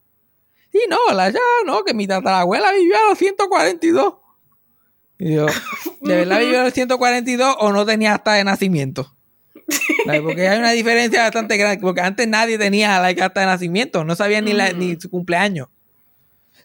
[0.76, 4.14] Sí, no, la ya, no, que mi tatarabuela vivió a los 142.
[5.18, 5.46] Y yo,
[6.02, 9.14] ¿de verdad vivió a los 142 o no tenía hasta de nacimiento?
[10.04, 11.80] Like, Porque hay una diferencia bastante grande.
[11.80, 14.04] Porque antes nadie tenía like, hasta de nacimiento.
[14.04, 15.68] No sabían ni, la- ni su cumpleaños.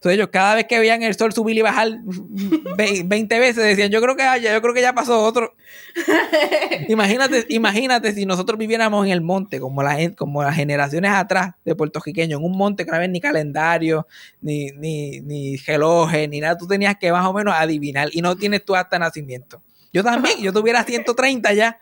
[0.01, 1.99] Entonces ellos cada vez que veían el sol subir y bajar
[2.75, 5.53] ve- 20 veces decían, yo creo que ya, yo creo que ya pasó otro.
[6.87, 11.75] imagínate, imagínate si nosotros viviéramos en el monte, como, la, como las generaciones atrás de
[11.75, 14.07] puertorriqueños, en un monte que no había ni calendario,
[14.41, 16.57] ni, ni, ni reloj, ni nada.
[16.57, 19.61] Tú tenías que más o menos adivinar y no tienes tu hasta nacimiento.
[19.93, 21.77] Yo también, yo tuviera 130 ya.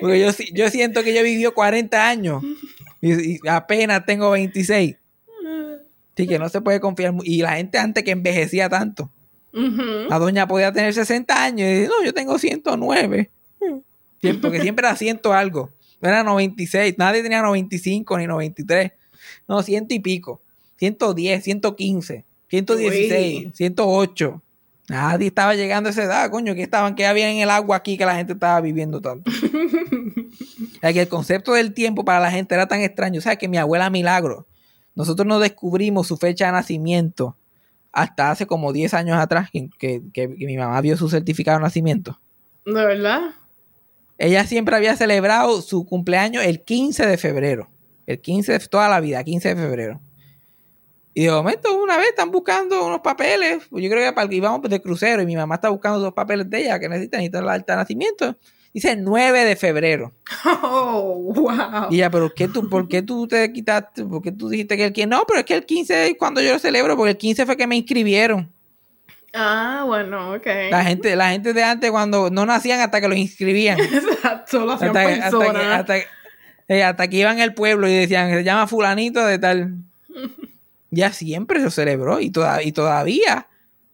[0.00, 2.42] Porque yo, yo siento que yo viví 40 años
[3.00, 4.96] y, y apenas tengo 26.
[6.18, 7.14] Así que no se puede confiar.
[7.22, 9.08] Y la gente antes que envejecía tanto.
[9.52, 13.30] La doña podía tener 60 años y dice, no, yo tengo 109.
[14.20, 15.70] Siempre, porque siempre era 100 algo.
[16.00, 16.96] No era 96.
[16.98, 18.90] Nadie tenía 95 ni 93.
[19.46, 20.42] No, ciento y pico.
[20.78, 23.52] 110, 115, 116, Uy.
[23.54, 24.42] 108.
[24.88, 26.56] Nadie estaba llegando a esa edad, coño.
[26.56, 29.30] Que estaban, que había en el agua aquí que la gente estaba viviendo tanto.
[30.80, 33.20] Es que el concepto del tiempo para la gente era tan extraño.
[33.20, 33.38] ¿Sabes?
[33.38, 34.46] Que mi abuela Milagro,
[34.98, 37.36] nosotros no descubrimos su fecha de nacimiento
[37.92, 41.62] hasta hace como 10 años atrás, que, que- que mi mamá vio su certificado de
[41.64, 42.20] nacimiento.
[42.66, 43.20] ¿De verdad?
[44.18, 47.70] Ella siempre había celebrado su cumpleaños el 15 de febrero.
[48.06, 50.00] El 15 de toda la vida, 15 de febrero.
[51.14, 53.64] Y de momento, una vez están buscando unos papeles.
[53.70, 55.98] pues Yo creo que para el que íbamos de crucero y mi mamá está buscando
[55.98, 58.36] dos papeles de ella que necesitan, necesitan el alta de nacimiento.
[58.78, 60.12] Dice 9 de febrero.
[60.62, 61.88] Oh, wow.
[61.90, 64.04] Y ella, pero ¿qué tú, ¿por qué tú te quitaste?
[64.04, 65.08] ¿Por qué tú dijiste que el 15?
[65.08, 67.56] No, pero es que el 15 es cuando yo lo celebro, porque el 15 fue
[67.56, 68.52] que me inscribieron.
[69.34, 70.46] Ah, bueno, ok.
[70.70, 73.80] La gente, la gente de antes cuando no nacían hasta que los inscribían.
[73.80, 75.80] Exacto, lo hacían hasta, que- hasta, que, personas.
[75.80, 76.06] hasta, que-
[76.68, 79.74] eh, hasta que iban al pueblo y decían, se llama fulanito de tal.
[80.90, 83.47] Ya siempre se celebró y, toda, y todavía.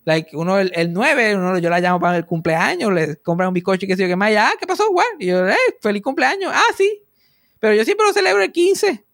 [0.05, 3.55] Like, uno el, el 9, uno, yo la llamo para el cumpleaños, le compran un
[3.55, 4.31] bizcocho y qué sé yo qué más.
[4.31, 5.07] y, ah, ¿qué pasó, güey?
[5.19, 6.53] Y yo, eh, feliz cumpleaños.
[6.55, 7.03] Ah, sí.
[7.59, 9.05] Pero yo siempre lo celebro el 15.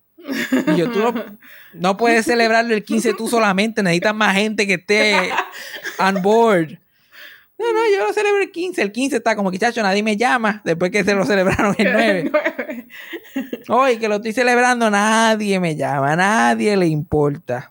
[0.66, 1.14] Y yo, tú no,
[1.74, 5.30] no puedes celebrarlo el 15 tú solamente, necesitas más gente que esté
[5.98, 6.78] on board.
[7.58, 8.80] No, no, yo lo celebro el 15.
[8.80, 11.92] El 15 está como que, chacho, nadie me llama después que se lo celebraron el
[11.92, 12.88] 9.
[13.68, 17.70] Hoy que lo estoy celebrando, nadie me llama, nadie le importa.